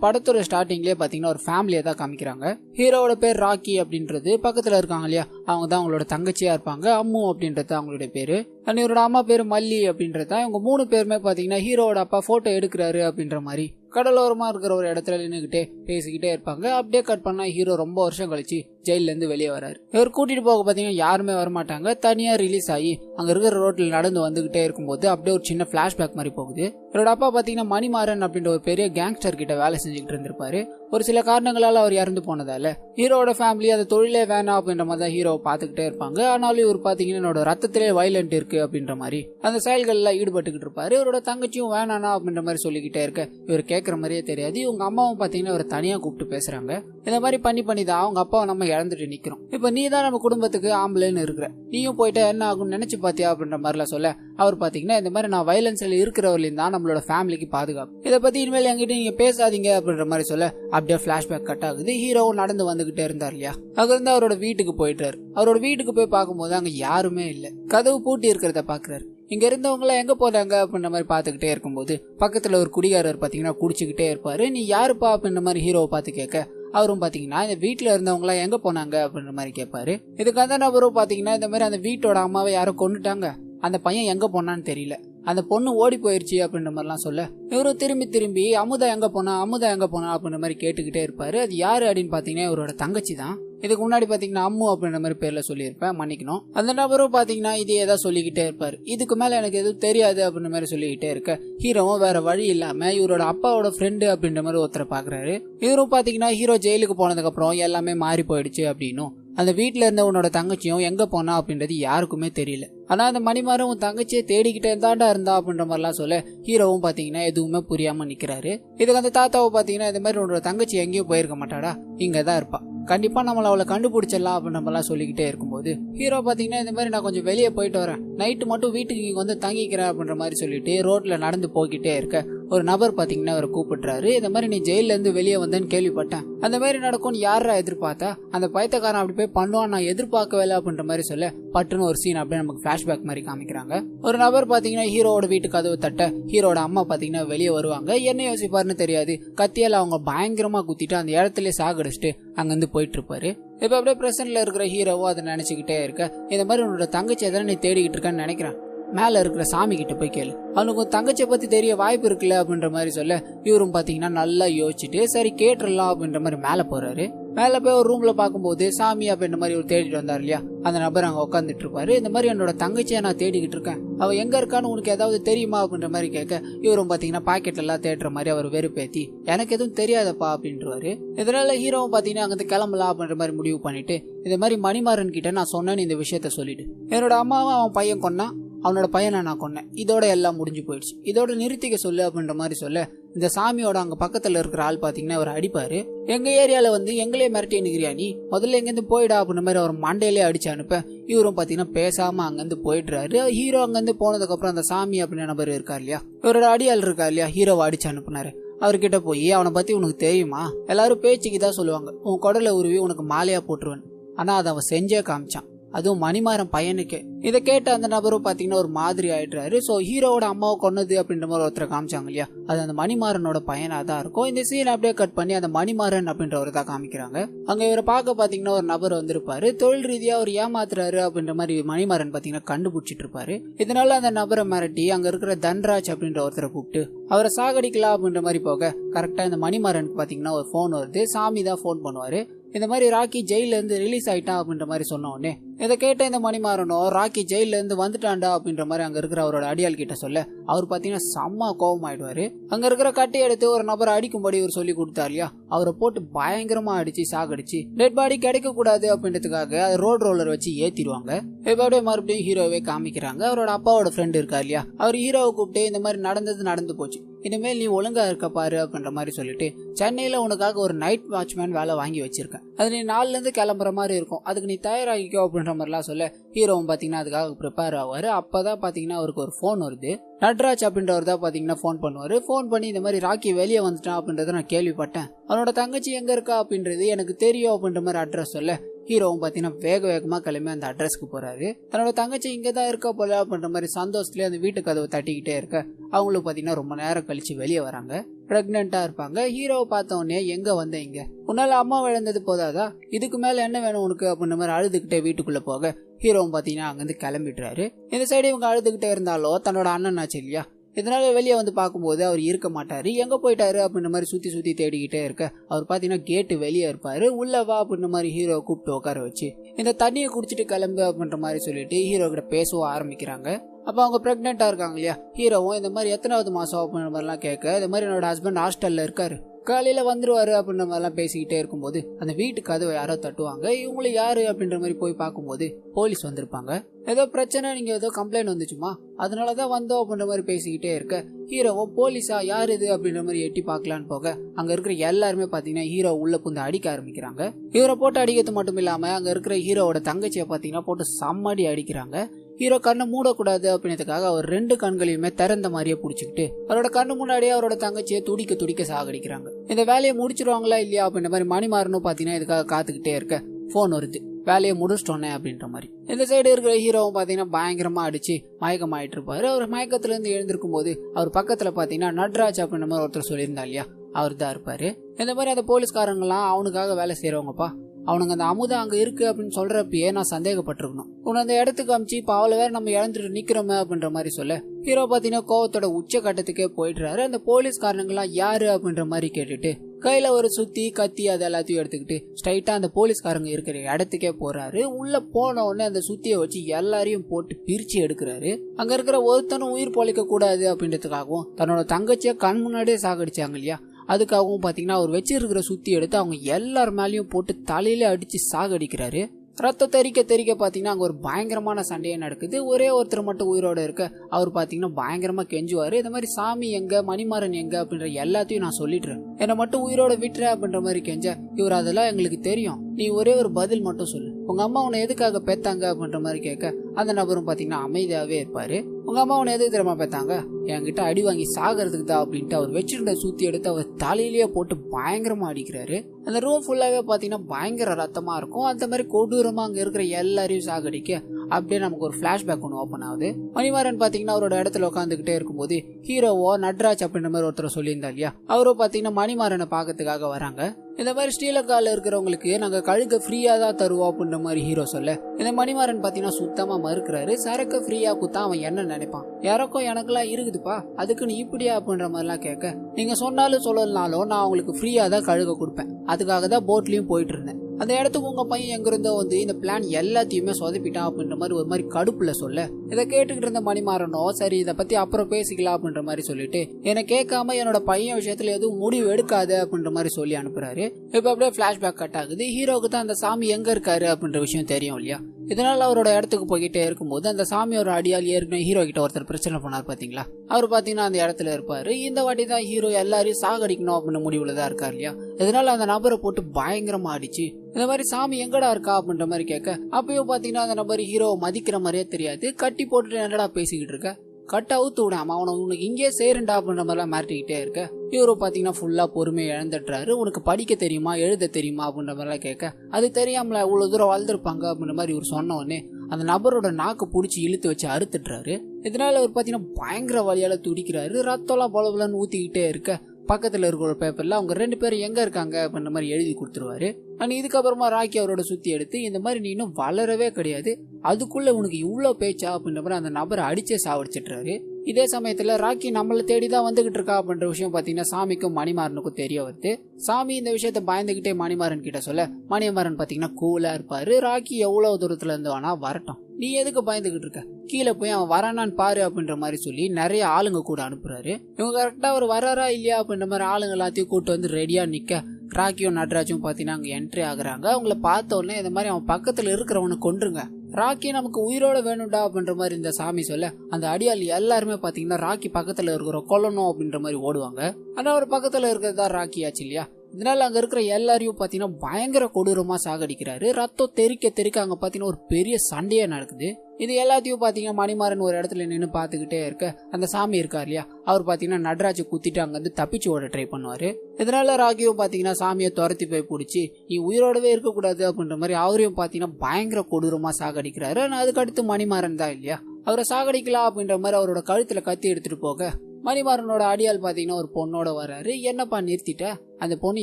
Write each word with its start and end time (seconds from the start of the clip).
படத்தோட 0.00 0.42
ஸ்டார்டிங்லேயே 0.50 0.94
பார்த்தீங்கன்னா 0.98 1.26
ஒரு 1.26 1.40
ஃபேமிலியை 1.46 1.82
தான் 1.82 1.98
காமிக்கிறாங்க. 2.02 2.58
ஹீரோவோட 2.72 3.12
பேர் 3.12 3.36
ராக்கி 3.36 3.74
அப்படின்றது 3.82 4.36
பக்கத்தில் 4.36 4.76
இருக்காங்க 4.76 5.04
இல்லையா? 5.04 5.26
அவங்க 5.44 5.66
தான் 5.66 5.80
அவங்களோட 5.80 6.04
தங்கச்சியா 6.14 6.52
இருப்பாங்க. 6.56 6.86
அம்மு 7.02 7.22
அப்படின்றது 7.32 7.72
அவங்களுடைய 7.78 8.06
பேரு. 8.06 8.60
அண்ட் 8.64 8.78
இவரோட 8.78 9.02
அம்மா 9.08 9.22
பேர் 9.22 9.46
மல்லி 9.46 9.80
அப்படின்றது 9.90 10.24
தான் 10.24 10.40
இவங்க 10.40 10.60
மூணு 10.60 10.88
பேருமே 10.88 11.16
பார்த்தீங்கன்னா 11.16 11.62
ஹீரோவோட 11.68 11.94
அப்பா 11.94 12.22
ஃபோட்டோ 12.28 12.52
எடுக்கிறாரு 12.58 13.02
அப்படின்ற 13.08 13.40
மாதிரி. 13.40 13.74
கடலோரமா 13.90 14.46
இருக்கிற 14.48 14.74
ஒரு 14.74 14.92
இடத்துல 14.92 15.18
நின்றுகிட்டே 15.22 15.60
பேசிக்கிட்டே 15.86 16.30
இருப்பாங்க. 16.36 16.64
அப்படியே 16.78 17.02
கட் 17.02 17.22
பண்ணா 17.22 17.44
ஹீரோ 17.44 17.74
ரொம்ப 17.74 18.02
வருஷம் 18.02 18.30
கழிச்சு 18.32 18.60
ஜெயில 18.84 19.10
இருந்து 19.10 19.28
வெளியே 19.28 19.48
வராரு. 19.48 19.76
இவர் 19.90 20.10
கூட்டிட்டு 20.10 20.42
போக 20.42 20.72
பாத்தீங்கன்னா 20.72 20.98
யாருமே 21.04 21.32
வரமாட்டாங்க. 21.32 21.98
தனியா 21.98 22.34
ரிலீஸ் 22.34 22.70
ஆகி 22.70 23.00
அங்க 23.16 23.30
இருக்கிற 23.30 23.58
ரோட்ல 23.64 23.88
நடந்து 23.88 24.30
வந்துகிட்டே 24.30 24.62
இருக்கும்போது 24.62 25.08
அப்படியே 25.08 25.36
ஒரு 25.36 25.44
சின்ன 25.44 25.66
பிளாஷ்பேக் 25.70 26.18
மாதிரி 26.18 26.34
போகுது. 26.34 26.76
இவரோட 26.92 27.04
அப்பா 27.04 27.34
பாத்தீங்கன்னா 27.34 27.72
மணிமாறன் 27.74 28.24
அப்படின்ற 28.26 28.48
ஒரு 28.48 28.60
பெரிய 28.60 28.90
கேங்ஸ்டர் 28.90 29.36
கிட்ட 29.36 29.56
வேலை 29.56 29.78
செஞ்சுக்கிட்டு 29.84 30.14
இருந்திருப்பாரு. 30.14 30.66
ஒரு 30.90 31.04
சில 31.04 31.20
காரணங்களால 31.20 31.78
அவர் 31.82 31.92
இறந்து 31.92 32.22
போனதால. 32.26 32.72
ஹீரோட 32.96 33.30
ஃபேமிலி 33.38 33.68
அந்த 33.68 33.84
தொழிலே 33.84 34.24
வேணாம் 34.24 34.58
அப்படின்ற 34.58 34.84
மாதிரி 34.86 35.02
தான் 35.04 35.14
ஹீரோவை 35.14 35.40
பார்த்துக்கிட்டே 35.44 35.84
இருப்பாங்க. 35.90 36.26
ஆனாலும் 36.26 36.64
இவர் 36.68 36.82
பாத்தீங்கன்னா 36.84 37.20
என்னோட 37.20 37.40
ரத்தத்திலே 37.50 37.88
வயலண்ட் 38.00 38.32
இருக்கு 38.32 38.66
அப்படின்ற 38.66 38.96
மாதிரி 38.96 39.28
அந்த 39.40 39.58
செயல்களில் 39.58 40.12
ஈடுபட்டுக்கிட்டு 40.20 40.66
இருப்பாரு. 40.66 40.94
இவரோட 41.00 41.20
தங்கச்சியும் 41.30 41.72
வேணானா 41.76 42.10
அப்படின்ற 42.16 42.42
மாதிரி 42.42 42.56
சொல்லிக்கிட்டே 42.56 43.02
இருக்க 43.02 43.28
இவர் 43.46 43.60
கேட்கற 43.60 43.94
மாதிரியே 43.94 44.22
தெரியாது. 44.22 44.60
இவங்க 44.60 44.84
அம்மாவும் 44.84 45.20
பாத்தீங்கன்னா 45.20 45.54
இவர் 45.54 45.66
தனியா 45.66 45.96
கூப்பிட்டு 45.96 46.36
பேசுறாங்க. 46.36 46.82
இந்த 47.06 47.20
மாதிரி 47.20 47.38
பண்ணி 47.46 47.62
பண்ணி 47.62 47.84
தான் 47.84 48.02
அவங்க 48.02 48.20
அப்பாவை 48.20 48.44
நம்ம 48.50 48.64
இழந்துட்டு 48.64 49.06
நிக்கிறோம். 49.14 49.40
இப்ப 49.50 49.70
நீ 49.70 49.88
தான் 49.88 50.02
நம்ம 50.02 50.18
குடும்பத்துக்கு 50.18 50.70
ஆம்பளைன்னு 50.82 51.24
இருக்கிற. 51.26 51.48
நீயும் 51.68 51.96
போயிட்டா 51.96 52.26
என்ன 52.26 52.52
ஆகும்னு 52.52 52.74
நினைச்சு 52.76 52.96
பாத்தியா 53.04 53.30
அப்படின்ற 53.32 53.58
மாதிரிலாம் 53.64 53.92
சொல்ல 53.94 54.14
அவர் 54.36 54.56
பாத்தீங்கன்னா 54.62 54.96
இந்த 55.00 55.10
மாதிரி 55.10 55.28
நான் 55.32 55.46
வயலன்ஸ்ல 55.50 55.96
இருக்கிறவர்களையும் 56.02 56.60
தான் 56.60 56.72
நம்மளோட 56.74 57.00
ஃபேமிலிக்கு 57.08 57.48
பாதுகாப்பு 57.48 58.08
இதை 58.08 58.18
பத்தி 58.18 58.40
இனிமேல் 58.40 58.68
என்கிட்ட 58.70 58.94
நீங்க 59.00 59.14
பேசாதீங்க 59.22 59.70
அப்படின்ற 59.78 60.06
மாதிரி 60.06 60.28
சொல்ல 60.28 60.46
அப்படியே 60.70 60.98
பிளாஷ்பேக் 61.04 61.42
கட் 61.42 61.64
ஆகுது. 61.64 61.90
ஹீரோவும் 62.02 62.40
நடந்து 62.42 62.64
வந்துகிட்டே 62.70 63.04
இருந்தார் 63.04 63.32
இல்லையா? 63.32 63.52
அங்கிருந்து 63.74 64.12
அவரோட 64.14 64.38
வீட்டுக்கு 64.38 64.74
போயிட்டாரு. 64.80 65.16
அவரோட 65.34 65.60
வீட்டுக்கு 65.60 65.92
போய் 65.92 66.14
பார்க்கும்போது 66.16 66.54
அங்க 66.54 66.68
யாருமே 66.68 67.26
இல்ல. 67.26 67.48
கதவு 67.66 68.02
பூட்டி 68.02 68.32
இருக்கிறத 68.32 68.62
பாக்குறாரு. 68.72 69.04
இங்க 69.28 69.44
இருந்தவங்க 69.50 69.92
எங்க 70.02 70.14
போறாங்க 70.20 70.54
அப்படின்ற 70.62 70.88
மாதிரி 70.94 71.08
பாத்துக்கிட்டே 71.12 71.50
இருக்கும்போது 71.50 71.94
பக்கத்துல 72.18 72.54
ஒரு 72.54 72.70
குடிகாரர் 72.70 73.20
பாத்தீங்கன்னா 73.22 73.54
குடிச்சுக்கிட்டே 73.60 74.06
இருப்பாரு. 74.14 74.50
நீ 74.50 74.60
யாருப்பா 74.68 75.08
அப்படின்ற 75.14 75.40
மாதிரி 75.40 75.62
ஹீரோவை 75.66 75.86
பார்த்து 75.86 76.12
கேட்க 76.12 76.46
அவரும் 76.74 77.00
பாத்தீங்கன்னா 77.00 77.40
இந்த 77.46 77.56
வீட்டுல 77.66 77.88
இருந்தவங்களாம் 77.94 78.42
எங்கே 78.42 78.42
எங்க 78.46 78.58
போனாங்க 78.66 78.96
அப்படின்ற 79.06 79.32
மாதிரி 79.38 79.52
கேட்பாரு 79.58 79.94
இதுக்கு 80.16 80.40
அந்த 80.40 80.56
நபரும் 80.56 80.96
பாத்தீங்கன்னா 80.96 81.34
இந்த 81.38 81.48
மாதிரி 81.48 81.68
அந்த 81.70 81.80
வீட்டோட 81.88 82.20
அம்மாவை 82.26 82.52
யாரோ 82.52 82.72
கொண்டுட்டாங்க 82.78 83.28
அந்த 83.60 83.76
பையன் 83.78 84.08
எங்க 84.12 84.26
போனான்னு 84.32 84.64
தெரியல. 84.70 84.94
அந்த 85.24 85.40
பொண்ணு 85.42 85.70
ஓடி 85.74 85.96
போயிருச்சு 85.96 86.36
அப்படின்ற 86.44 86.70
மாதிரிலாம் 86.76 87.04
சொல்ல. 87.04 87.20
இவரும் 87.48 87.76
திரும்பி 87.76 88.06
திரும்பி 88.06 88.44
அமுதா 88.62 88.86
எங்க 88.94 89.08
போனா 89.08 89.34
அமுதா 89.44 89.68
எங்க 89.74 89.86
போனா 89.86 90.08
அப்படின்ற 90.16 90.38
மாதிரி 90.42 90.56
கேட்டுக்கிட்டே 90.62 91.02
இருப்பாரு. 91.06 91.36
அது 91.44 91.54
யாரு 91.56 91.84
அப்படின்னு 91.86 92.14
பாத்தீங்கன்னா 92.16 92.48
இவரோட 92.50 92.72
தங்கச்சி 92.74 93.14
தான் 93.14 93.36
இதுக்கு 93.64 93.82
முன்னாடி 93.84 94.02
பாத்தீங்கன்னா 94.02 94.42
அம்மு 94.46 94.66
அப்படின்ற 94.72 94.98
மாதிரி 95.04 95.16
பேர்ல 95.22 95.42
சொல்லியிருப்பேன் 95.48 95.94
மன்னிக்கணும். 96.00 96.42
அந்த 96.52 96.72
நபரும் 96.72 97.12
பாத்தீங்கன்னா 97.12 97.54
இதே 97.54 97.84
தான் 97.84 97.96
சொல்லிக்கிட்டே 97.96 98.42
இருப்பார். 98.42 98.76
இதுக்கு 98.82 99.16
மேல 99.16 99.36
எனக்கு 99.36 99.58
எதுவும் 99.58 99.78
தெரியாது 99.78 100.20
அப்படின்ற 100.28 100.48
மாதிரி 100.48 100.64
சொல்லிக்கிட்டே 100.64 101.10
இருக்க. 101.10 101.40
ஹீரோவும் 101.58 101.98
வேற 101.98 102.20
வழி 102.20 102.46
இல்லாம 102.46 102.92
இவரோட 102.92 103.24
அப்பாவோட 103.32 103.70
ஃப்ரெண்டு 103.76 104.06
அப்படின்ற 104.14 104.42
மாதிரி 104.42 104.62
ஒருத்தரை 104.62 104.86
பாக்குறாரு. 104.94 105.34
இவரும் 105.58 105.90
பாத்தீங்கன்னா 105.90 106.30
ஹீரோ 106.30 106.56
ஜெயிலுக்கு 106.56 106.96
போனதுக்கு 106.98 107.30
அப்புறம் 107.32 107.50
எல்லாமே 107.50 107.94
மாறி 107.94 108.24
போயிடுச்சு 108.28 108.64
அப்படின்னும். 108.72 109.12
அந்த 109.34 109.52
வீட்டுல 109.52 109.84
இருந்த 109.86 110.02
உன்னோட 110.04 110.26
தங்கச்சியும் 110.38 110.80
எங்க 110.80 111.06
போனா 111.06 111.42
அப்படின்றது 111.42 111.72
யாருக்குமே 111.72 112.26
தெரியல. 112.26 112.66
ஆனா 112.86 113.04
அந்த 113.04 113.20
மணிமாரும் 113.20 113.70
உன் 113.70 113.78
தங்கச்சியை 113.78 114.22
தேடிக்கிட்டே 114.32 114.70
இருந்தாண்டா 114.74 115.08
இருந்தா 115.08 115.32
அப்படின்ற 115.40 115.64
மாதிரிலாம் 115.70 115.98
சொல்ல 116.00 116.24
ஹீரோவும் 116.42 116.84
பாத்தீங்கன்னா 116.86 117.24
எதுவுமே 117.24 117.62
புரியாம 117.68 118.06
நிக்கிறாரு. 118.10 118.52
இதுக்கு 118.76 119.00
அந்த 119.02 119.12
தாத்தாவை 119.18 119.56
பாத்தீங்கன்னா 119.56 119.86
இந்த 119.94 120.00
மாதிரி 120.00 120.22
உன்னோட 120.22 120.40
தங்கச்சி 120.40 120.76
எங்கேயும் 120.76 121.06
போயிருக்க 121.06 121.36
மாட்டாடா. 121.36 121.72
இங்கதான் 121.96 122.40
இருப்பா. 122.42 122.72
கண்டிப்பாக 122.84 123.24
நம்மளை 123.28 123.50
அவளை 123.50 123.64
கண்டுபிடிச்சிடலாம் 123.68 124.36
அப்படின்னு 124.36 124.58
நம்மலாம் 124.58 124.88
சொல்லிக்கிட்டே 124.88 125.26
இருக்கும்போது 125.26 125.70
ஹீரோ 125.98 126.18
பார்த்தீங்கன்னா 126.18 126.62
இந்த 126.64 126.72
மாதிரி 126.76 126.88
நான் 126.88 127.02
கொஞ்சம் 127.02 127.22
வெளியே 127.22 127.50
போயிட்டு 127.50 127.78
வரேன். 127.78 128.02
நைட்டு 128.18 128.44
மட்டும் 128.44 128.72
வீட்டுக்கு 128.72 129.02
இங்கே 129.02 129.20
வந்து 129.22 129.36
தங்கிக்கிறேன் 129.46 129.90
அப்படின்ற 129.90 130.16
மாதிரி 130.16 130.34
சொல்லிட்டு 130.34 130.82
ரோட்டில் 130.82 131.18
நடந்து 131.18 131.50
போய்கிட்டே 131.54 131.94
இருக்க. 131.96 132.18
ஒரு 132.48 132.62
நபர் 132.62 132.94
பாத்தீங்கன்னா 132.94 133.34
அவரை 133.34 133.48
கூப்பிடுறாரு. 133.52 134.04
இந்த 134.04 134.30
மாதிரி 134.30 134.58
நீ 134.58 134.72
ஜெயில 134.72 134.84
இருந்து 134.84 135.12
வெளியே 135.12 135.36
வந்தேன்னு 135.36 135.70
கேள்விப்பட்டேன். 135.74 136.24
அந்த 136.40 136.58
மாதிரி 136.58 136.78
நடக்கும்னு 136.78 137.18
யாரா 137.18 137.54
எதிர்பார்த்தா? 137.54 138.14
அந்த 138.30 138.50
பயத்தக்காரன் 138.54 139.00
அப்படி 139.02 139.26
போய் 139.26 139.44
பண்ணுவான் 139.44 139.66
நான் 139.66 139.88
எதிர்பார்க்கவே 139.92 140.42
இல்லை 140.42 140.56
அப்படின்ற 140.56 140.84
மாதிரி 140.84 141.02
சொல்ல 141.02 141.32
பட்டுன்னு 141.52 141.80
ஒரு 141.80 141.96
சீன் 141.96 142.14
அப்படியே 142.14 142.46
நமக்கு 142.46 142.68
பிளாஷ்பேக் 142.68 143.02
மாதிரி 143.02 143.26
காமிக்கிறாங்க. 143.26 143.84
ஒரு 144.02 144.18
நபர் 144.18 144.48
பாத்தீங்கன்னா 144.48 144.86
ஹீரோவோட 144.94 145.28
வீட்டு 145.28 145.48
கதவு 145.48 145.78
தட்ட 145.78 146.08
ஹீரோட 146.26 146.54
அம்மா 146.54 146.84
பாத்தீங்கன்னா 146.88 147.26
வெளியே 147.26 147.50
வருவாங்க. 147.50 147.94
என்ன 147.94 148.32
யோசிப்பாருன்னு 148.32 148.74
தெரியாது. 148.74 149.22
கத்தியால 149.36 149.80
அவங்க 149.82 150.00
பயங்கரமா 150.12 150.62
குத்திட்டு 150.68 150.94
அந்த 150.94 151.12
இடத்துல 151.12 151.50
சாகடிச்சிட்டு 151.58 152.12
அங்கிருந்து 152.34 152.68
போயிட்டு 152.68 153.00
இருப்பாரு. 153.00 153.38
இப்ப 153.60 153.76
அப்படியே 153.76 153.96
பிரசன்ட்ல 154.02 154.40
இருக்கிற 154.40 154.64
ஹீரோவோ 154.64 155.02
அதை 155.02 155.24
நினைச்சுக்கிட்டே 155.24 155.82
இருக்க 155.82 156.26
இந்த 156.28 156.44
மாதிரி 156.44 156.66
உன்னோட 156.66 156.88
தங்கச்சி 156.88 157.26
எதனா 157.26 157.42
நீ 157.42 157.52
தேடிக்கிட்டு 157.52 157.98
இருக்கான்னு 157.98 158.24
நினைக்கிறேன். 158.26 158.72
மேல 158.94 159.20
இருக்கிற 159.20 159.44
சாமி 159.44 159.76
கிட்ட 159.76 159.94
போய் 159.94 160.14
கேளு. 160.16 160.32
அவனுக்கு 160.54 160.82
உன் 160.82 160.94
தங்கச்சியை 160.96 161.28
பத்தி 161.28 161.46
தெரிய 161.46 161.76
வாய்ப்பு 161.76 162.08
இருக்குல்ல 162.08 162.36
அப்படின்ற 162.40 162.70
மாதிரி 162.70 162.90
சொல்ல 162.90 163.22
இவரும் 163.42 163.74
பாத்தீங்கன்னா 163.74 164.08
நல்லா 164.20 164.46
யோசிச்சுட்டு 164.46 165.04
சரி 165.04 165.32
கேட்டுடலாம் 165.36 165.92
அப்படின்ற 165.92 166.18
மாதிரி 166.18 166.40
மேல 166.46 166.66
போறாரு. 166.70 167.06
மேல 167.34 167.60
போய் 167.60 167.74
ஒரு 167.74 167.88
ரூம்ல 167.92 168.12
பார்க்கும்போது 168.12 168.72
சாமி 168.72 169.06
அப்படின்ற 169.10 169.38
மாதிரி 169.38 169.58
ஒரு 169.58 169.66
தேடிட்டு 169.66 169.90
வந்தார் 169.90 170.18
இல்லையா? 170.18 170.42
அந்த 170.62 170.78
நபர் 170.78 171.04
அங்க 171.04 171.22
உட்காந்துட்டு 171.30 171.64
இருப்பாரு. 171.64 171.88
இந்த 171.88 172.08
மாதிரி 172.08 172.34
என்னோட 172.34 172.52
தங்கச்சியை 172.62 173.00
நான் 173.00 173.16
தேடிக்கிட்டு 173.16 173.56
இருக்கேன். 173.56 173.80
அவ 173.98 174.12
எங்க 174.12 174.40
இருக்கான்னு 174.40 174.70
உனக்கு 174.74 174.92
ஏதாவது 174.92 175.22
தெரியுமா 175.22 175.58
அப்படின்ற 175.64 175.88
மாதிரி 175.88 176.08
கேட்க 176.08 176.42
இவரும் 176.60 176.90
பாத்தீங்கன்னா 176.90 177.20
பாக்கெட் 177.20 177.58
எல்லாம் 177.58 177.80
தேடுற 177.80 178.10
மாதிரி 178.10 178.30
அவர் 178.30 178.46
வெறுப்பேத்தி 178.46 179.02
எனக்கு 179.24 179.54
எதுவும் 179.54 179.74
தெரியாதப்பா 179.74 180.28
அப்படின்றவாரு 180.34 180.92
இதனால 181.14 181.50
ஹீரோவும் 181.62 181.94
பாத்தீங்கன்னா 181.96 182.24
அங்கிருந்து 182.26 182.44
கிளம்பலாம் 182.44 182.92
அப்படின்ற 182.92 183.16
மாதிரி 183.16 183.36
முடிவு 183.36 183.60
பண்ணிட்டு 183.60 183.96
இந்த 184.24 184.38
மாதிரி 184.38 184.60
மணிமாறன் 184.60 185.12
கிட்ட 185.12 185.30
நான் 185.30 185.52
சொன்னேன்னு 185.52 185.78
இந்த 185.78 185.94
விஷயத்த 185.94 186.26
சொல்லிட்டு 186.26 186.64
என்னோட 186.88 187.14
அம்மாவும் 187.24 187.52
அவன் 187.52 187.72
பையன் 187.72 188.02
கொன்னான். 188.02 188.42
அவனோட 188.64 188.86
பையனை 188.86 189.22
நான் 189.22 189.40
கொன்னேன். 189.40 189.66
இதோட 189.74 190.08
எல்லாம் 190.08 190.36
முடிஞ்சு 190.36 190.62
போயிடுச்சு. 190.62 190.96
இதோட 191.02 191.34
நிறுத்திக்க 191.34 191.74
சொல்லு 191.74 192.08
அப்படின்ற 192.08 192.34
மாதிரி 192.34 192.54
சொல்ல 192.54 192.88
இந்த 193.14 193.28
சாமியோட 193.36 193.74
அங்க 193.74 194.06
பக்கத்துல 194.06 194.38
இருக்கிற 194.38 194.62
ஆள் 194.62 194.78
பாத்தீங்கன்னா 194.78 195.12
அவர் 195.12 195.28
அடிப்பாரு. 195.28 196.06
எங்க 196.06 196.30
ஏரியால 196.30 196.70
வந்து 196.70 196.94
எங்களே 196.94 197.28
மிரட்டி 197.28 197.60
நிக்கிறியா 197.62 197.94
நீ? 197.94 198.16
முதல்ல 198.30 198.58
எங்கேருந்து 198.58 198.84
போயிடா 198.90 199.16
அப்படின்ற 199.16 199.42
மாதிரி 199.42 199.62
அவர் 199.62 199.74
மண்டையிலே 199.74 200.34
அடிச்சு 200.34 200.48
அனுப்ப. 200.48 200.84
இவரும் 201.06 201.36
பாத்தீங்கன்னா 201.36 201.66
பேசாம 201.72 202.14
அங்கிருந்து 202.16 202.58
போயிடுறாரு. 202.64 203.28
ஹீரோ 203.28 203.60
அங்கிருந்து 203.60 203.92
போனதுக்கு 203.92 204.28
அப்புறம் 204.28 204.50
அந்த 204.50 204.62
சாமி 204.62 205.02
அப்படின்னு 205.02 205.24
நபர் 205.24 205.48
இருக்கார் 205.48 205.78
இல்லையா? 205.78 206.02
இவரோட 206.22 206.60
அடியால் 206.60 206.76
இருக்கா 206.76 207.06
இல்லையா? 207.06 207.26
ஹீரோவை 207.26 207.72
அடிச்சு 207.72 207.88
அனுப்புனாரு. 207.88 208.36
அவர்கிட்ட 208.60 208.98
போய் 208.98 209.32
அவனை 209.32 209.52
பத்தி 209.52 209.72
உனக்கு 209.72 209.96
தெரியுமா? 209.96 210.52
எல்லாரும் 210.66 211.00
பேச்சுக்கு 211.00 211.38
தான் 211.38 211.52
சொல்லுவாங்க. 211.52 211.92
உன் 212.02 212.20
குடலை 212.22 212.48
உருவி 212.48 212.76
உனக்கு 212.76 213.04
மாலையா 213.04 213.40
போட்டுருவேன். 213.48 213.82
ஆனா 214.14 214.36
அதை 214.36 214.52
அவன் 214.52 214.64
செஞ்சே 214.70 215.00
காமிச்சான். 215.04 215.52
அதுவும் 215.70 216.02
மணிமாறன் 216.02 216.48
பையனுக்கு. 216.52 217.13
இதை 217.28 217.38
கேட்ட 217.48 217.68
அந்த 217.76 217.88
நபரும் 217.94 218.24
பார்த்தீங்கன்னா 218.24 218.58
ஒரு 218.62 218.70
மாதிரி 218.78 219.08
ஆயிடுறாரு. 219.16 219.56
ஸோ 219.66 219.74
ஹீரோவோட 219.88 220.24
அம்மாவை 220.34 220.56
கொன்னது 220.64 220.94
அப்படின்ற 221.00 221.26
மாதிரி 221.30 221.46
ஒருத்தரை 221.46 221.68
காமிச்சாங்க 221.72 222.08
இல்லையா? 222.10 222.26
அது 222.50 222.58
அந்த 222.64 222.74
மணிமாறனோட 222.80 223.38
பயனாக 223.50 223.84
தான் 223.90 224.00
இருக்கும். 224.02 224.28
இந்த 224.30 224.42
சீன் 224.48 224.72
அப்படியே 224.74 224.94
கட் 225.00 225.16
பண்ணி 225.18 225.34
அந்த 225.40 225.50
மணிமாறன் 225.58 226.10
அப்படின்றவரை 226.12 226.52
தான் 226.58 226.68
காமிக்கிறாங்க. 226.72 227.18
அங்கே 227.52 227.64
இவரை 227.70 227.84
பார்க்க 227.92 228.18
பார்த்தீங்கன்னா 228.20 228.56
ஒரு 228.58 228.66
நபர் 228.72 228.96
வந்திருப்பாரு. 229.00 229.48
தொழில் 229.62 229.88
ரீதியாக 229.92 230.18
அவர் 230.20 230.32
ஏமாத்துறாரு 230.44 231.00
அப்படின்ற 231.06 231.34
மாதிரி 231.40 231.56
மணிமாறன் 231.72 232.12
பார்த்தீங்கன்னா 232.14 232.48
கண்டுபிடிச்சிட்டு 232.52 233.04
இருப்பாரு 233.06 233.36
இதனால 233.64 233.96
அந்த 234.00 234.12
நபரை 234.20 234.46
மிரட்டி 234.54 234.86
அங்கே 234.96 235.10
இருக்கிற 235.12 235.34
தன்ராஜ் 235.48 235.92
அப்படின்ற 235.94 236.20
ஒருத்தரை 236.26 236.50
கூப்பிட்டு 236.54 236.82
அவரை 237.14 237.30
சாகடிக்கலாம் 237.38 237.96
அப்படின்ற 237.96 238.20
மாதிரி 238.28 238.42
போக 238.48 238.72
கரெக்டாக 238.96 239.28
இந்த 239.30 239.38
மணிமாறனுக்கு 239.46 239.98
பார்த்தீங்கன்னா 239.98 240.36
ஒரு 240.38 240.48
ஃபோன் 240.52 240.72
வருது. 240.80 241.02
சாமி 241.14 241.42
தான் 241.50 241.62
ஃபோன் 241.62 241.84
பண்ணுவார். 241.86 242.20
இந்த 242.56 242.66
மாதிரி 242.70 242.86
ராக்கி 242.94 243.20
ஜெயில 243.30 243.56
இருந்து 243.56 243.76
ரிலீஸ் 243.84 244.08
ஆயிட்டான் 244.10 244.40
அப்படின்ற 244.40 244.66
மாதிரி 244.70 244.84
சொன்ன 244.90 245.08
உடனே 245.14 245.32
இதை 245.64 245.74
கேட்ட 245.84 246.02
இந்த 246.10 246.18
மணிமாறனும் 246.26 246.84
ராக்கி 246.96 247.13
ஜெயில 247.22 247.48
இருந்து 247.48 247.76
வந்துட்டான்டா 247.76 248.30
அப்படின்ற 248.34 248.66
மாதிரி 248.66 248.84
அங்க 248.84 248.98
இருக்கிற 248.98 249.22
அவரோட 249.22 249.44
அடியாள் 249.44 249.74
கிட்ட 249.74 249.94
சொல்ல 249.94 250.18
அவர் 250.46 250.64
பாத்தீங்கன்னா 250.64 251.06
செம்ம 251.14 251.56
கோபம் 251.56 251.86
ஆயிடுவாரு 251.90 252.24
அங்க 252.48 252.66
இருக்கிற 252.66 252.92
கட்டி 252.92 253.18
எடுத்து 253.18 253.50
ஒரு 253.50 253.64
நபரை 253.64 253.94
அடிக்கும்படி 253.94 254.32
இவர் 254.34 254.50
சொல்லி 254.50 254.72
கொடுத்தார் 254.72 255.06
இல்லையா? 255.06 255.28
அவரை 255.56 255.72
போட்டு 255.78 256.00
பயங்கரமா 256.14 256.72
அடிச்சு 256.80 257.02
சாகடிச்சு 257.12 257.60
டெட் 257.76 257.96
பாடி 257.98 258.18
கிடைக்க 258.18 258.52
கூடாது 258.52 258.86
அப்படின்றதுக்காக 258.94 259.62
ரோட் 259.84 260.04
ரோலர் 260.06 260.32
வச்சு 260.34 260.52
ஏத்திடுவாங்க. 260.66 261.12
இப்ப 261.38 261.62
அப்படியே 261.62 261.82
மறுபடியும் 261.82 262.26
ஹீரோவே 262.28 262.60
காமிக்கிறாங்க. 262.70 263.22
அவரோட 263.30 263.52
அப்பாவோட 263.56 263.90
ஃப்ரெண்ட் 263.94 264.20
இருக்கா 264.20 264.38
இல்லையா? 264.38 264.62
அவர் 264.76 264.94
ஹீரோவை 264.94 265.30
கூப்பிட்டு 265.30 265.64
இந்த 265.64 265.80
மாதிரி 265.80 266.00
நடந்தது 266.08 266.42
நடந்து 266.42 266.76
போச்சு. 266.76 267.00
இனிமேல் 267.20 267.58
நீ 267.58 267.66
ஒழுங்கா 267.68 268.02
இருக்க 268.06 268.26
பாரு 268.28 268.56
அப்படின்ற 268.64 268.90
மாதிரி 268.90 269.12
சொல்லிட்டு 269.18 269.46
சென்னையில 269.72 270.20
உனக்காக 270.20 270.60
ஒரு 270.60 270.74
நைட் 270.74 271.04
வாட்ச்மேன் 271.10 271.54
வேலை 271.58 271.74
வாங்கி 271.74 272.00
வச்சிருக்கேன். 272.02 272.44
அது 272.56 272.68
நீ 272.70 272.80
நாலுல 272.84 273.14
இருந்து 273.14 273.32
கிளம்புற 273.38 273.70
மாதிரி 273.78 273.94
இருக்கும். 273.96 274.22
அதுக்கு 274.30 274.50
நீ 274.50 274.56
தயாராகிக்கோ 274.62 275.20
அப்படின்ற 275.26 275.54
மாதிரிலாம் 275.58 275.88
சொல்ல 275.88 276.06
ஹீரோவும் 276.32 276.68
பாத்தீங்கன்னா 276.70 277.00
அதுக்காக 277.04 277.30
ப்ரிப்பேர் 277.40 277.76
ஆவாரு. 277.82 278.10
அப்பதான் 278.20 278.60
பாத்தீங்கன்னா 278.64 278.98
அவருக்கு 279.00 279.24
ஒரு 279.26 279.32
ஃபோன் 279.40 279.62
வருது. 279.66 279.92
நட்ராஜ் 280.24 280.66
அப்படின்றவர் 280.66 281.08
தான் 281.10 281.22
பார்த்தீங்கன்னா 281.22 281.58
ஃபோன் 281.62 281.80
பண்ணுவார். 281.84 282.16
ஃபோன் 282.26 282.50
பண்ணி 282.52 282.66
இந்த 282.72 282.82
மாதிரி 282.86 282.98
ராக்கி 283.06 283.32
வெளியே 283.40 283.62
வந்துட்டான் 283.68 283.98
அப்படின்றத 284.00 284.36
நான் 284.38 284.52
கேள்விப்பட்டேன். 284.54 285.08
அவனோட 285.28 285.50
தங்கச்சி 285.62 285.92
எங்கே 286.00 286.14
இருக்கா 286.18 286.36
அப்படின்றது 286.42 286.86
எனக்கு 286.96 287.16
தெரியும் 287.26 287.54
அப்படின்ற 287.56 287.82
மாதிரி 287.88 288.02
அட்ரஸ் 288.04 288.36
சொல்ல. 288.36 288.52
ஹீரோவும் 288.88 289.22
பார்த்தீங்கன்னா 289.22 289.58
வேக 289.58 289.86
வேகமாக 289.86 290.22
கிளம்பி 290.22 290.50
அந்த 290.50 290.66
அட்ரஸ்க்கு 290.66 291.06
போகிறாரு 291.12 291.56
தன்னோட 291.70 291.92
தங்கச்சி 291.92 292.32
இங்கே 292.32 292.52
தான் 292.52 292.68
இருக்க 292.68 292.92
போல 292.92 293.24
அப்படின்ற 293.24 293.48
மாதிரி 293.48 293.72
சந்தோஷத்துலேயே 293.74 294.22
அந்த 294.22 294.36
வீட்டு 294.36 294.62
கதவை 294.62 294.88
தட்டிக்கிட்டே 294.90 295.36
இருக்க. 295.36 295.66
அவங்களுக்கு 295.90 296.30
பார்த்தீங்கன்னா 296.30 296.54
ரொம்ப 296.54 296.74
நேரம் 296.74 297.06
கழிச்சு 297.06 297.36
வெளியே 297.36 297.60
வராங்க. 297.60 298.06
ப்ரெக்னெண்ட்டாக 298.28 298.86
இருப்பாங்க. 298.88 299.18
ஹீரோவை 299.28 299.64
பார்த்த 299.64 299.96
எங்கே 300.06 300.52
வந்த 300.52 300.78
இங்க? 300.78 301.06
உன்னால் 301.26 301.50
அம்மா 301.50 301.82
விழுந்தது 301.82 302.22
போதாதா? 302.26 302.72
இதுக்கு 302.90 303.18
மேலே 303.18 303.42
என்ன 303.42 303.60
வேணும் 303.60 303.82
உனக்கு? 303.82 304.06
அப்படின்ற 304.06 304.36
மாதிரி 304.36 304.56
அழுதுகிட்டே 304.56 305.02
வீட்டுக்குள்ளே 305.02 305.40
போக. 305.44 305.74
ஹீரோவும் 305.98 306.32
பார்த்தீங்கன்னா 306.32 306.68
அங்கேருந்து 306.70 306.96
கிளம்பிடுறாரு. 306.98 307.72
இந்த 307.90 308.04
சைடு 308.10 308.24
இவங்க 308.24 308.46
அழுதுகிட்டே 308.54 308.90
இருந்தாலோ 308.90 309.36
தன்னோட 309.44 309.64
அண்ணன் 309.64 309.96
ஆச்சு 309.96 310.18
இல்லையா? 310.18 310.46
இதனால 310.74 311.12
வெளியே 311.12 311.34
வந்து 311.34 311.52
பார்க்கும்போது 311.52 312.04
அவர் 312.04 312.20
இருக்க 312.20 312.48
மாட்டாரு. 312.48 312.92
எங்க 312.94 313.18
போயிட்டாரு 313.22 313.58
அப்படின்ற 313.64 313.90
மாதிரி 313.94 314.04
சுத்தி 314.04 314.30
சுத்தி 314.30 314.54
தேடிக்கிட்டே 314.54 315.02
இருக்க. 315.04 315.32
அவர் 315.48 315.66
பாத்தீங்கன்னா 315.68 316.02
கேட்டு 316.02 316.38
வெளியே 316.38 316.72
இருப்பாரு. 316.72 317.08
உள்ள 317.08 317.42
வா 317.42 317.66
அப்படின்ற 317.66 317.88
மாதிரி 317.88 318.10
ஹீரோ 318.12 318.38
கூப்பிட்டு 318.40 318.74
உட்கார 318.74 319.00
வச்சு 319.00 319.28
இந்த 319.56 319.74
தண்ணியை 319.82 320.06
குடிச்சிட்டு 320.16 320.44
கிளம்பு 320.44 320.82
அப்படின்ற 320.82 321.18
மாதிரி 321.18 321.38
சொல்லிட்டு 321.38 321.76
ஹீரோ 321.76 322.08
கிட்ட 322.08 322.20
பேசவும் 322.20 322.70
ஆரம்பிக்கிறாங்க. 322.70 323.28
அப்போ 323.64 323.82
அவங்க 323.84 323.98
ப்ரெக்னெண்ட்டாக 324.04 324.46
இருக்காங்க 324.46 324.80
இல்லையா? 324.80 324.96
ஹீரோவும் 325.12 325.56
இந்த 325.56 325.70
மாதிரி 325.70 325.92
எத்தனாவது 325.92 326.30
மாதம் 326.30 326.62
அப்படின்ற 326.64 326.90
மாதிரிலாம் 326.96 327.24
கேட்க 327.26 327.54
இந்த 327.54 327.68
மாதிரி 327.68 327.90
என்னோட 327.90 328.08
ஹஸ்பண்ட் 328.10 328.40
ஹாஸ்டலில் 328.44 328.86
இருக்காரு. 328.88 329.16
காலையில் 329.48 329.88
வந்துருவாரு 329.88 330.32
அப்படின்ற 330.38 330.64
மாதிரிலாம் 330.68 330.98
பேசிக்கிட்டே 330.98 331.38
இருக்கும்போது 331.40 331.78
அந்த 332.00 332.12
வீட்டு 332.20 332.40
கதவை 332.48 332.74
யாரோ 332.76 332.94
தட்டுவாங்க. 333.04 333.46
இவங்களை 333.62 333.90
யாரு 334.02 334.22
அப்படின்ற 334.30 334.56
மாதிரி 334.62 334.76
போய் 334.82 335.00
பார்க்கும்போது 335.02 335.46
போலீஸ் 335.76 336.06
வந்திருப்பாங்க. 336.06 336.52
ஏதோ 336.92 337.02
பிரச்சனை 337.14 337.52
நீங்க 337.58 337.72
ஏதோ 337.80 337.88
கம்ப்ளைண்ட் 337.98 338.32
வந்துச்சுமா? 338.32 338.70
அதனால 339.04 339.34
தான் 339.40 339.52
வந்தோம் 339.56 339.80
அப்படின்ற 339.82 340.06
மாதிரி 340.10 340.24
பேசிக்கிட்டே 340.30 340.72
இருக்க 340.78 340.96
ஹீரோவும் 341.30 341.72
போலீஸா 341.78 342.18
யார் 342.32 342.50
இது 342.56 342.66
அப்படின்ற 342.74 343.02
மாதிரி 343.06 343.20
எட்டி 343.26 343.42
பார்க்கலான்னு 343.50 343.88
போக 343.92 344.16
அங்க 344.40 344.50
இருக்கிற 344.54 344.74
எல்லாருமே 344.90 345.28
பாத்தீங்கன்னா 345.34 345.68
ஹீரோ 345.72 345.92
உள்ள 346.02 346.16
புந்து 346.24 346.40
அடிக்க 346.46 346.68
ஆரம்பிக்கிறாங்க. 346.74 347.22
ஹீரோ 347.54 347.74
போட்டு 347.82 348.00
அடிக்கிறது 348.02 348.34
மட்டும் 348.38 348.60
இல்லாம 348.62 348.92
அங்க 348.98 349.10
இருக்கிற 349.14 349.36
ஹீரோவோட 349.46 349.80
தங்கச்சியை 349.90 350.26
பாத்தீங்கன்னா 350.32 350.66
போட்டு 350.68 350.86
சம்மடி 351.00 351.46
அடிக்கிறாங்க. 351.52 351.96
ஹீரோ 352.36 352.58
கண்ணை 352.58 352.86
மூடக்கூடாது 352.86 353.48
அப்படின்றதுக்காக 353.56 354.04
அவர் 354.04 354.24
ரெண்டு 354.24 354.56
கண்களையுமே 354.56 355.14
திறந்த 355.14 355.50
மாதிரியே 355.50 355.76
பிடிச்சிக்கிட்டு 355.82 356.24
அவரோட 356.48 356.68
கண்ணு 356.76 356.96
முன்னாடியே 356.96 357.32
அவரோட 357.32 357.54
தங்கச்சியை 357.64 358.02
துடிக்க 358.02 358.34
துடிக்க 358.34 358.62
சாகடிக்கிறாங்க. 358.62 359.28
இந்த 359.48 359.64
வேலையை 359.64 359.92
முடிச்சிருவாங்களா 359.98 360.56
இல்லையா 360.56 360.90
அப்படின்ற 360.90 361.10
மாதிரி 361.14 361.28
மணிமாறனும் 361.34 361.86
பாத்தீங்கன்னா 361.86 362.18
இதுக்காக 362.20 362.46
காத்துக்கிட்டே 362.54 362.94
இருக்க 362.94 363.22
போன் 363.52 363.72
வருது. 363.72 364.00
வேலையை 364.24 364.58
முடிச்சிட்டோன்னே 364.60 365.10
அப்படின்ற 365.16 365.46
மாதிரி. 365.46 365.72
இந்த 365.86 366.04
சைடு 366.04 366.26
இருக்கிற 366.26 366.54
ஹீரோவும் 366.54 366.96
பாத்தீங்கன்னா 366.96 367.26
பயங்கரமா 367.32 367.82
அடிச்சு 367.88 368.14
மயக்கமாயிட்டு 368.40 368.96
இருப்பாரு. 368.98 369.22
அவர் 369.22 369.50
மயக்கத்துல 369.50 369.94
இருந்து 369.94 370.10
எழுந்திருக்கும் 370.10 370.50
போது 370.50 370.90
அவர் 370.94 371.10
பக்கத்துல 371.10 371.52
பாத்தீங்கன்னா 371.58 371.90
நட்ராஜ் 372.00 372.40
அப்படின்ற 372.44 372.68
மாதிரி 372.68 372.86
ஒருத்தர் 372.86 373.10
சொல்லியிருந்தா 373.10 373.44
இல்லையா? 373.48 373.66
அவர் 373.92 374.16
தான் 374.16 374.34
இருப்பாரு. 374.36 374.78
இந்த 374.96 375.14
மாதிரி 375.14 375.40
அந்த 375.40 375.44
போலீஸ்காரங்களாம் 375.50 376.26
அவனுக்காக 376.26 376.74
வேலை 376.74 376.96
செய்யறவங்கப்பா 377.02 377.48
அவனுங்க 377.86 378.14
அந்த 378.16 378.24
அமுதம் 378.24 378.60
அங்கே 378.60 378.80
இருக்கு 378.80 379.04
அப்படின்னு 379.10 379.36
சொல்றப்பயே 379.36 379.92
நான் 379.92 380.12
சந்தேகப்பட்டிருக்கணும். 380.12 380.90
உன்னை 381.02 381.22
அந்த 381.22 381.40
இடத்துக்கு 381.40 381.72
அமிச்சு 381.76 381.94
இப்போ 381.94 382.14
அவளை 382.14 382.36
வேற 382.36 382.50
நம்ம 382.50 382.70
இழந்துட்டு 382.70 383.10
நிற்கிறோமே 383.18 383.56
அப்படின்ற 383.62 383.90
மாதிரி 383.90 384.10
சொல்ல. 384.10 384.34
ஹீரோ 384.62 384.82
பார்த்தீங்கன்னா 384.90 385.22
கோவத்தோட 385.30 385.64
உச்ச 385.78 386.00
கட்டத்துக்கே 386.00 386.46
போயிடுறாரு. 386.58 386.98
அந்த 386.98 387.20
போலீஸ்காரங்கெல்லாம் 387.26 388.10
யாரு 388.22 388.46
அப்படின்ற 388.54 388.86
மாதிரி 388.86 389.10
கேட்டுட்டு 389.16 389.52
கையில் 389.78 390.08
ஒரு 390.08 390.30
சுத்தி 390.30 390.70
கத்தி 390.70 391.08
அது 391.08 391.24
எல்லாத்தையும் 391.28 391.60
எடுத்துக்கிட்டு 391.62 391.96
ஸ்ட்ரைட்டாக 392.18 392.58
அந்த 392.58 392.70
போலீஸ்காரங்க 392.74 393.26
இருக்கிற 393.26 393.58
இடத்துக்கே 393.74 394.12
போறாரு. 394.20 394.64
உள்ள 394.64 395.00
போன 395.00 395.44
உடனே 395.44 395.64
அந்த 395.64 395.80
சுத்தியை 395.88 396.14
வச்சு 396.14 396.44
எல்லாரையும் 396.44 397.06
போட்டு 397.08 397.42
பிரிச்சு 397.46 397.76
எடுக்கிறாரு. 397.76 398.30
அங்க 398.56 398.72
இருக்கிற 398.74 398.98
ஒருத்தனும் 399.10 399.54
உயிர் 399.56 399.76
பொழைக்க 399.76 400.04
கூடாது 400.04 400.46
அப்படின்றதுக்காகவும் 400.54 401.28
தன்னோட 401.36 401.62
தங்கச்சியை 401.74 402.16
கண் 402.16 402.40
முன்னாடியே 402.40 402.76
சாகடிச்சாங்க 402.76 403.38
இல்லையா? 403.40 403.58
அதுக்காகவும் 403.88 404.42
பார்த்தீங்கன்னா 404.42 404.78
அவர் 404.78 404.90
வச்சிருக்கிற 404.90 405.38
சுத்தி 405.38 405.72
எடுத்து 405.72 405.96
அவங்க 405.96 406.16
எல்லார் 406.16 406.74
மேலேயும் 406.74 407.08
போட்டு 407.08 407.42
தலையில 407.42 407.96
அடிச்சு 407.96 408.18
சாகடிக்கிறாரு. 408.32 409.10
ரத்த 409.36 409.66
தெறிக்க 409.66 410.02
தெறிக்க 410.02 410.32
பார்த்தீங்கன்னா 410.34 410.64
அங்கே 410.64 410.82
ஒரு 410.82 410.94
பயங்கரமான 410.94 411.62
சண்டையே 411.62 411.96
நடக்குது. 411.96 412.46
ஒரே 412.46 412.68
ஒருத்தர் 412.68 413.02
மட்டும் 413.02 413.28
உயிரோடு 413.28 413.62
இருக்க 413.62 413.92
அவர் 414.08 414.30
பார்த்தீங்கன்னா 414.30 414.68
பயங்கரமாக 414.74 415.36
கெஞ்சுவார். 415.36 415.72
இந்த 415.72 415.90
மாதிரி 415.90 416.06
சாமி 416.06 416.50
எங்க? 416.50 416.82
மணிமாறன் 416.82 417.32
எங்க? 417.32 417.64
அப்படின்ற 417.64 417.88
எல்லாத்தையும் 418.04 418.38
நான் 418.38 418.56
சொல்லிட்டுறேன் 418.58 419.00
என்னை 419.16 419.36
மட்டும் 419.36 419.68
உயிரோட 419.68 419.94
விட்டுற 420.04 420.34
அப்படின்ற 420.34 420.60
மாதிரி 420.60 420.80
கெஞ்ச 420.80 421.16
இவர் 421.34 421.52
அதெல்லாம் 421.52 421.84
எங்களுக்கு 421.84 422.20
தெரியும். 422.20 422.74
நீ 422.74 422.88
ஒரே 422.88 423.14
ஒரு 423.14 423.32
பதில் 423.32 423.60
மட்டும் 423.60 423.86
சொல்லு. 423.86 424.13
உங்க 424.26 424.42
அம்மா 424.42 424.60
உன்னை 424.64 424.78
எதுக்காக 424.80 425.20
பெத்தாங்க 425.26 425.64
அப்படின்ற 425.70 425.98
மாதிரி 426.00 426.20
கேட்க 426.20 426.54
அந்த 426.74 426.92
நபரும் 426.92 427.26
பாத்தீங்கன்னா 427.26 427.58
அமைதியாவே 427.66 428.16
இருப்பாரு. 428.22 428.58
உங்க 428.84 429.00
அம்மா 429.00 429.18
உன்னை 429.18 429.32
எதுக்கு 429.34 429.54
தெரியுமா 429.56 429.74
பெத்தாங்க? 429.82 430.14
என்கிட்ட 430.52 430.80
அடி 430.80 431.02
வாங்கி 431.02 431.26
சாகிறதுக்கு 431.34 431.84
தான் 431.84 432.02
அப்படின்ட்டு 432.04 432.34
அவர் 432.34 432.50
வச்சிருந்த 432.50 432.92
சூத்தி 433.02 433.24
எடுத்து 433.30 433.48
அவர் 433.48 433.68
தலையிலேயே 433.84 434.26
போட்டு 434.26 434.56
பயங்கரமா 434.72 435.26
அடிக்கிறாரு. 435.32 435.78
அந்த 436.04 436.18
ரூம் 436.18 436.44
ஃபுல்லாவே 436.46 436.80
பாத்தீங்கன்னா 436.90 437.20
பயங்கர 437.26 437.74
ரத்தமா 437.74 438.16
இருக்கும். 438.16 438.42
அந்த 438.42 438.66
மாதிரி 438.66 438.88
கொடூரமா 438.94 439.44
அங்க 439.48 439.60
இருக்கிற 439.60 439.84
எல்லாரையும் 439.84 440.46
சாகடிக்க 440.48 441.00
அப்படியே 441.28 441.60
நமக்கு 441.60 441.86
ஒரு 441.88 441.96
ஃப்ளாஷ்பேக் 442.00 442.44
ஒன்று 442.46 442.60
ஓப்பன் 442.62 442.84
ஆகுது. 442.88 443.08
மணிமாறன் 443.36 443.80
பார்த்தீங்கன்னா 443.82 444.16
அவரோட 444.16 444.34
இடத்துல 444.42 444.68
உட்காந்துக்கிட்டே 444.70 445.14
இருக்கும்போது 445.18 445.56
ஹீரோவோ 445.88 446.32
நட்ராஜ் 446.44 446.84
அப்படின்ற 446.86 447.10
மாதிரி 447.14 447.28
ஒருத்தர் 447.30 447.56
சொல்லியிருந்தா 447.58 447.90
இல்லையா? 447.94 448.12
அவரும் 448.26 448.60
பார்த்தீங்கன்னா 448.60 448.94
மணிமாறனை 449.00 449.48
பார்க்கறதுக்காக 449.56 450.08
வராங்க. 450.16 450.42
இந்த 450.82 450.92
மாதிரி 450.94 451.14
ஸ்ரீலங்காவில் 451.16 451.70
இருக்கிறவங்களுக்கு 451.72 452.38
நாங்கள் 452.42 452.64
கழுக 452.68 452.98
ஃப்ரீயாக 453.04 453.38
தான் 453.42 453.58
தருவோம் 453.60 453.90
அப்படின்ற 453.90 454.18
மாதிரி 454.24 454.40
ஹீரோ 454.46 454.64
சொல்ல 454.64 454.94
இந்த 455.20 455.32
மணிமாறன் 455.40 455.82
பார்த்தீங்கன்னா 455.82 456.16
சுத்தமாக 456.20 456.58
மறுக்கிறாரு. 456.66 457.12
சரக்கு 457.24 457.58
ஃப்ரீயாக 457.66 457.98
குத்தா 458.00 458.22
அவன் 458.26 458.44
என்ன 458.48 458.64
நினைப்பான். 458.72 459.06
யாருக்கும் 459.28 459.68
எனக்கெல்லாம் 459.72 460.10
இருக்குதுப்பா. 460.14 460.56
அதுக்கு 460.76 461.06
நீ 461.06 461.16
இப்படியா? 461.24 461.54
அப்படின்ற 461.60 461.88
மாதிரிலாம் 461.94 462.24
கேட்க 462.26 462.54
நீங்கள் 462.74 463.00
சொன்னாலும் 463.04 463.46
சொல்லலனாலும் 463.46 464.06
நான் 464.06 464.24
உங்களுக்கு 464.24 464.58
ஃப்ரீயாக 464.60 464.88
தான் 464.94 465.08
கழுக 465.10 465.36
கொடுப்பேன். 465.40 465.72
அதுக்காக 465.86 466.28
தான் 466.34 466.46
போட்லேயும் 466.50 466.90
போயிட்டு 466.92 467.14
இருந்தேன். 467.14 467.40
அந்த 467.58 467.78
இடத்துக்கு 467.78 468.08
உங்க 468.08 468.24
பையன் 468.24 468.56
எங்கிருந்தோ 468.56 468.92
வந்து 468.92 469.20
இந்த 469.20 469.34
பிளான் 469.40 469.64
எல்லாத்தையுமே 469.80 470.32
சொதப்பிட்டான் 470.40 470.86
அப்படின்ற 470.88 471.16
மாதிரி 471.16 471.38
ஒரு 471.38 471.46
மாதிரி 471.46 471.68
கடுப்புல 471.68 472.10
சொல்ல. 472.10 472.48
இதை 472.68 472.86
கேட்டுக்கிட்டு 472.86 473.16
இருந்த 473.16 473.40
மணிமாறனோ 473.40 474.08
சரி 474.10 474.38
இதை 474.38 474.54
பத்தி 474.54 474.74
அப்புறம் 474.74 475.10
பேசிக்கலாம் 475.10 475.56
அப்படின்ற 475.56 475.82
மாதிரி 475.82 476.02
சொல்லிட்டு 476.02 476.48
என்னை 476.62 476.84
கேட்காம 476.84 477.34
என்னோட 477.42 477.58
பையன் 477.58 477.98
விஷயத்துல 477.98 478.24
எதுவும் 478.24 478.58
முடிவு 478.58 478.94
எடுக்காத 478.94 479.46
அப்படின்ற 479.46 479.70
மாதிரி 479.70 479.88
சொல்லி 479.88 480.14
அனுப்புறாரு. 480.14 480.94
இப்ப 480.96 481.10
அப்படியே 481.10 481.30
பிளாஷ்பேக் 481.30 481.72
கட் 481.72 481.96
ஆகுது. 481.96 482.24
ஹீரோக்கு 482.24 482.68
தான் 482.68 482.80
அந்த 482.80 482.94
சாமி 482.94 483.28
எங்க 483.28 483.54
இருக்காரு 483.54 483.94
அப்படின்ற 483.94 484.18
விஷயம் 484.18 484.46
தெரியும் 484.46 484.76
இல்லையா? 484.76 485.00
இதனால 485.28 485.66
அவரோட 485.68 485.96
இடத்துக்கு 485.96 486.36
போய்கிட்டே 486.36 486.64
இருக்கும்போது 486.64 487.08
அந்த 487.08 487.24
சாமியோட 487.30 487.68
அடியால் 487.68 488.04
ஏற்கனவே 488.04 488.42
ஹீரோ 488.42 488.64
கிட்ட 488.64 488.86
ஒருத்தர் 488.86 489.06
பிரச்சனை 489.06 489.38
பண்ணார் 489.38 489.68
பாத்தீங்களா? 489.68 490.02
அவர் 490.28 490.50
பாத்தீங்கன்னா 490.50 490.86
அந்த 490.88 491.06
இடத்துல 491.06 491.32
இருப்பாரு. 491.36 491.68
இந்த 491.68 492.02
வாட்டி 492.02 492.26
தான் 492.26 492.42
ஹீரோ 492.42 492.70
எல்லாரையும் 492.70 493.22
சாகடிக்கணும் 493.22 493.76
அப்படின்னு 493.78 494.02
முடிவுலதான் 494.06 494.54
தான் 494.54 494.68
இல்லையா? 494.68 494.92
இதனால 495.16 495.44
அந்த 495.44 495.64
நபரை 495.64 495.98
போட்டு 496.02 496.22
பயங்கரமா 496.34 496.92
அடிச்சு 496.96 497.34
இந்த 497.46 497.66
மாதிரி 497.66 497.82
சாமி 497.82 498.26
எங்கடா 498.26 498.50
இருக்கா 498.50 498.82
அப்படின்ற 498.82 499.06
மாதிரி 499.06 499.24
கேட்க 499.24 499.58
அப்பயும் 499.70 500.10
பாத்தீங்கன்னா 500.10 500.44
அந்த 500.46 500.54
நபர் 500.54 500.80
ஹீரோவை 500.80 501.16
மதிக்கிற 501.20 501.58
மாதிரியே 501.58 501.88
தெரியாது. 501.88 502.34
கட்டி 502.34 502.64
போட்டுட்டு 502.64 502.92
என்னடா 502.92 503.28
பேசிக்கிட்டு 503.28 503.74
இருக்க? 503.74 503.96
கட் 504.32 504.52
அவுத்து 504.56 504.80
விடாம 504.84 505.14
அவனை 505.16 505.32
உனக்கு 505.34 505.64
இங்கே 505.66 505.88
சேருண்டா 505.98 506.34
அப்படின்ற 506.38 506.62
மாதிரிலாம் 506.68 506.92
மாட்டிக்கிட்டே 506.94 507.38
இருக்க. 507.40 507.62
இவரும் 507.90 508.20
பார்த்தீங்கன்னா 508.20 508.54
ஃபுல்லாக 508.58 508.88
பொறுமையை 508.94 509.36
இழந்துட்டுறாரு 509.36 509.90
உனக்கு 509.90 510.20
படிக்க 510.22 510.54
தெரியுமா 510.54 510.94
எழுத 510.94 511.26
தெரியுமா 511.26 511.64
அப்படின்ற 511.68 511.94
மாதிரிலாம் 511.98 512.24
கேட்க. 512.26 512.52
அது 512.70 512.86
தெரியாமல 513.00 513.42
இவ்வளோ 513.46 513.68
தூரம் 513.74 513.92
வளர்ந்துருப்பாங்க 513.92 514.44
அப்படின்ற 514.52 514.74
மாதிரி 514.80 514.94
இவர் 514.96 515.12
சொன்ன 515.14 515.36
உடனே 515.36 515.58
அந்த 515.90 516.02
நபரோட 516.12 516.50
நாக்கு 516.62 516.86
பிடிச்சி 516.94 517.18
இழுத்து 517.26 517.48
வச்சு 517.48 517.68
அறுத்துட்டுறாரு. 517.68 518.34
இதனால 518.68 519.00
அவர் 519.00 519.14
பார்த்தீங்கன்னா 519.14 519.52
பயங்கர 519.54 520.02
வழியால் 520.02 520.44
துடிக்கிறாரு. 520.48 520.96
ரத்தம்லாம் 521.10 521.54
பொலபலன்னு 521.56 522.00
ஊற்றிக்கிட்டே 522.02 522.44
இருக்க. 522.48 522.80
பக்கத்தில் 523.06 523.46
இருக்கிற 523.46 523.68
ஒரு 523.70 523.78
பேப்பரில் 523.80 524.10
அவங்க 524.10 524.34
ரெண்டு 524.34 524.56
பேரும் 524.56 524.78
எங்கே 524.78 525.00
இருக்காங்க 525.00 525.36
அப்படின்ற 525.46 525.70
மாதிரி 525.70 525.88
எழுதி 525.88 526.12
கொடுத்துருவாரு. 526.20 526.68
அண்ட் 526.98 527.12
இதுக்கப்புறமா 527.12 527.66
ராக்கி 527.74 527.98
அவரோட 528.02 528.20
சுற்றி 528.20 528.50
எடுத்து 528.50 528.82
இந்த 528.82 528.98
மாதிரி 528.98 529.20
நீ 529.24 529.30
இன்னும் 529.30 529.54
வளரவே 529.56 530.08
கிடையாது. 530.10 530.52
அதுக்குள்ள 530.84 531.30
உனக்கு 531.30 531.58
இவ்வளோ 531.66 531.92
பேச்சா 532.02 532.30
அப்படின்ற 532.34 532.62
மாதிரி 532.64 532.80
அந்த 532.80 532.88
நபரை 532.88 533.24
அடிச்சே 533.24 533.56
சாவடிச்சிட்டுறாரு 533.64 534.34
இதே 534.64 534.84
சமயத்துல 534.84 535.32
ராக்கி 535.36 535.68
நம்மளை 535.70 536.02
தேடி 536.04 536.26
தான் 536.28 536.44
வந்துகிட்டு 536.44 536.78
இருக்கா 536.78 537.02
அப்படின்ற 537.02 537.26
விஷயம் 537.26 537.54
பாத்தீங்கன்னா 537.54 537.86
சாமிக்கும் 537.90 538.36
மணிமாறனுக்கும் 538.36 538.98
தெரிய 539.00 539.22
வருது. 539.24 539.50
சாமி 539.76 540.14
இந்த 540.14 540.30
விஷயத்த 540.32 540.60
பயந்துகிட்டே 540.66 541.12
மணிமாறன் 541.22 541.60
கிட்ட 541.60 541.80
சொல்ல 541.80 542.06
மணிமாறன் 542.28 542.78
பாத்தீங்கன்னா 542.78 543.10
கூலா 543.20 543.50
இருப்பாரு. 543.56 543.92
ராக்கி 544.06 544.36
எவ்வளவு 544.48 544.78
தூரத்துல 544.78 545.12
இருந்து 545.14 545.38
வேணா 545.38 545.58
வரட்டும். 545.58 545.98
நீ 546.16 546.32
எதுக்கு 546.32 546.62
பயந்துகிட்டு 546.62 547.06
இருக்க? 547.06 547.24
கீழே 547.46 547.72
போய் 547.72 547.90
அவன் 547.90 548.12
வரானான்னு 548.14 548.54
பாரு 548.54 548.80
அப்படின்ற 548.88 549.16
மாதிரி 549.16 549.36
சொல்லி 549.36 549.68
நிறைய 549.68 550.06
ஆளுங்க 550.06 550.40
கூட 550.40 550.62
அனுப்புறாரு. 550.68 551.12
இவங்க 551.36 551.56
கரெக்டா 551.60 551.86
அவர் 551.86 552.04
வராரா 552.04 552.46
இல்லையா 552.48 552.82
அப்படின்ற 552.82 553.08
மாதிரி 553.08 553.28
ஆளுங்க 553.28 553.56
எல்லாத்தையும் 553.58 553.86
கூட்டு 553.86 554.12
வந்து 554.12 554.28
ரெடியா 554.28 554.64
நிக்க 554.66 555.02
ராக்கியும் 555.34 555.78
நட்ராஜும் 555.78 556.24
பாத்தீங்கன்னா 556.24 556.56
அங்க 556.56 556.68
என்ட்ரி 556.78 557.02
ஆகுறாங்க. 557.10 557.46
அவங்கள 557.54 557.74
பார்த்த 557.80 558.16
உடனே 558.16 558.36
இந்த 558.36 558.50
மாதிரி 558.50 558.72
அவன் 558.72 558.88
பக்கத்துல 558.92 559.32
இருக்கிறவனை 559.36 559.76
கொன்றுங்க. 559.80 560.22
ராக்கி 560.54 560.88
நமக்கு 560.90 561.32
உயிரோட 561.32 561.58
வேணும்டா 561.68 562.00
அப்படின்ற 562.06 562.34
மாதிரி 562.34 562.54
இந்த 562.54 562.70
சாமி 562.70 563.02
சொல்ல 563.02 563.32
அந்த 563.50 563.68
அடியாள் 563.68 564.06
எல்லாருமே 564.06 564.52
பார்த்தீங்கன்னா 564.52 564.98
ராக்கி 565.06 565.28
பக்கத்தில் 565.32 565.66
இருக்கிற 565.66 566.04
கொல்லணும் 566.08 566.48
அப்படின்ற 566.50 566.78
மாதிரி 566.78 567.00
ஓடுவாங்க. 567.00 567.40
ஆனால் 567.74 567.92
அவர் 567.92 568.06
பக்கத்தில் 568.06 568.42
இருக்கிறது 568.42 568.74
தான் 568.74 568.90
ராக்கி 568.90 569.24
ஆச்சு 569.24 569.42
இல்லையா? 569.42 569.68
இதனால 569.94 570.16
அங்க 570.16 570.38
இருக்கிற 570.38 570.60
எல்லாரையும் 570.62 571.18
பாத்தீங்கன்னா 571.18 571.56
பயங்கர 571.58 572.10
கொடூரமா 572.14 572.54
சாகடிக்கிறாரு. 572.64 573.32
ரத்தம் 573.32 573.72
தெறிக்க 573.74 574.08
தெறிக்க 574.08 574.40
அங்க 574.40 574.58
பாத்தீங்கன்னா 574.60 574.84
ஒரு 574.84 575.00
பெரிய 575.08 575.36
சண்டையே 575.38 575.86
நடக்குது. 575.86 576.43
இது 576.62 576.72
எல்லாத்தையும் 576.82 577.20
பார்த்தீங்கன்னா 577.22 577.58
மணிமாறன் 577.60 578.04
ஒரு 578.06 578.14
இடத்துல 578.18 578.46
நின்று 578.50 578.68
பார்த்துக்கிட்டே 578.76 579.20
இருக்க 579.26 579.46
அந்த 579.70 579.86
சாமி 579.86 580.16
இருக்கார் 580.22 580.46
இல்லையா 580.48 580.64
அவர் 580.84 581.04
பார்த்தீங்கன்னா 581.08 581.40
நடராஜை 581.48 581.84
குத்திட்டு 581.92 582.22
அங்கேருந்து 582.24 582.52
தப்பிச்சு 582.60 582.88
ஓட 582.94 583.08
ட்ரை 583.14 583.26
பண்ணுவார். 583.32 583.68
இதனால 584.02 584.36
ராகியும் 584.42 584.78
பார்த்தீங்கன்னா 584.80 585.14
சாமியை 585.22 585.50
துரத்தி 585.58 585.86
போய் 585.86 586.08
பிடிச்சி 586.10 586.42
நீ 586.68 586.78
உயிரோடவே 586.88 587.30
இருக்கக்கூடாது 587.34 587.84
அப்படின்ற 587.90 588.16
மாதிரி 588.22 588.38
அவரையும் 588.44 588.78
பார்த்தீங்கன்னா 588.80 589.20
பயங்கர 589.24 589.62
கொடூரமாக 589.72 590.14
சாகடிக்கிறாரு. 590.20 590.82
அதுக்கடுத்து 591.02 591.44
மணிமாறன் 591.52 592.00
தான் 592.02 592.14
இல்லையா 592.16 592.38
அவரை 592.68 592.84
சாகடிக்கலாம் 592.90 593.48
அப்படின்ற 593.48 593.76
மாதிரி 593.84 593.98
அவரோட 594.00 594.20
கழுத்தில் 594.30 594.66
கத்தி 594.68 594.92
எடுத்துகிட்டு 594.92 595.24
போக 595.28 595.52
மணிமாறனோட 595.86 596.42
அடியால் 596.50 596.84
பார்த்தீங்கன்னா 596.84 597.18
ஒரு 597.22 597.28
பொண்ணோட 597.34 597.68
வராரு. 597.78 598.12
என்னப்பா 598.30 598.58
நிறுத்திட்ட? 598.68 599.06
அந்த 599.42 599.54
பொண்ணு 599.64 599.82